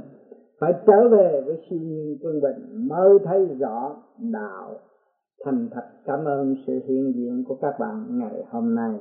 [0.59, 4.79] Phải trở về với siêu nhiên quân bình mới thấy rõ đạo.
[5.45, 8.99] Thành thật cảm ơn sự hiện diện của các bạn ngày hôm nay.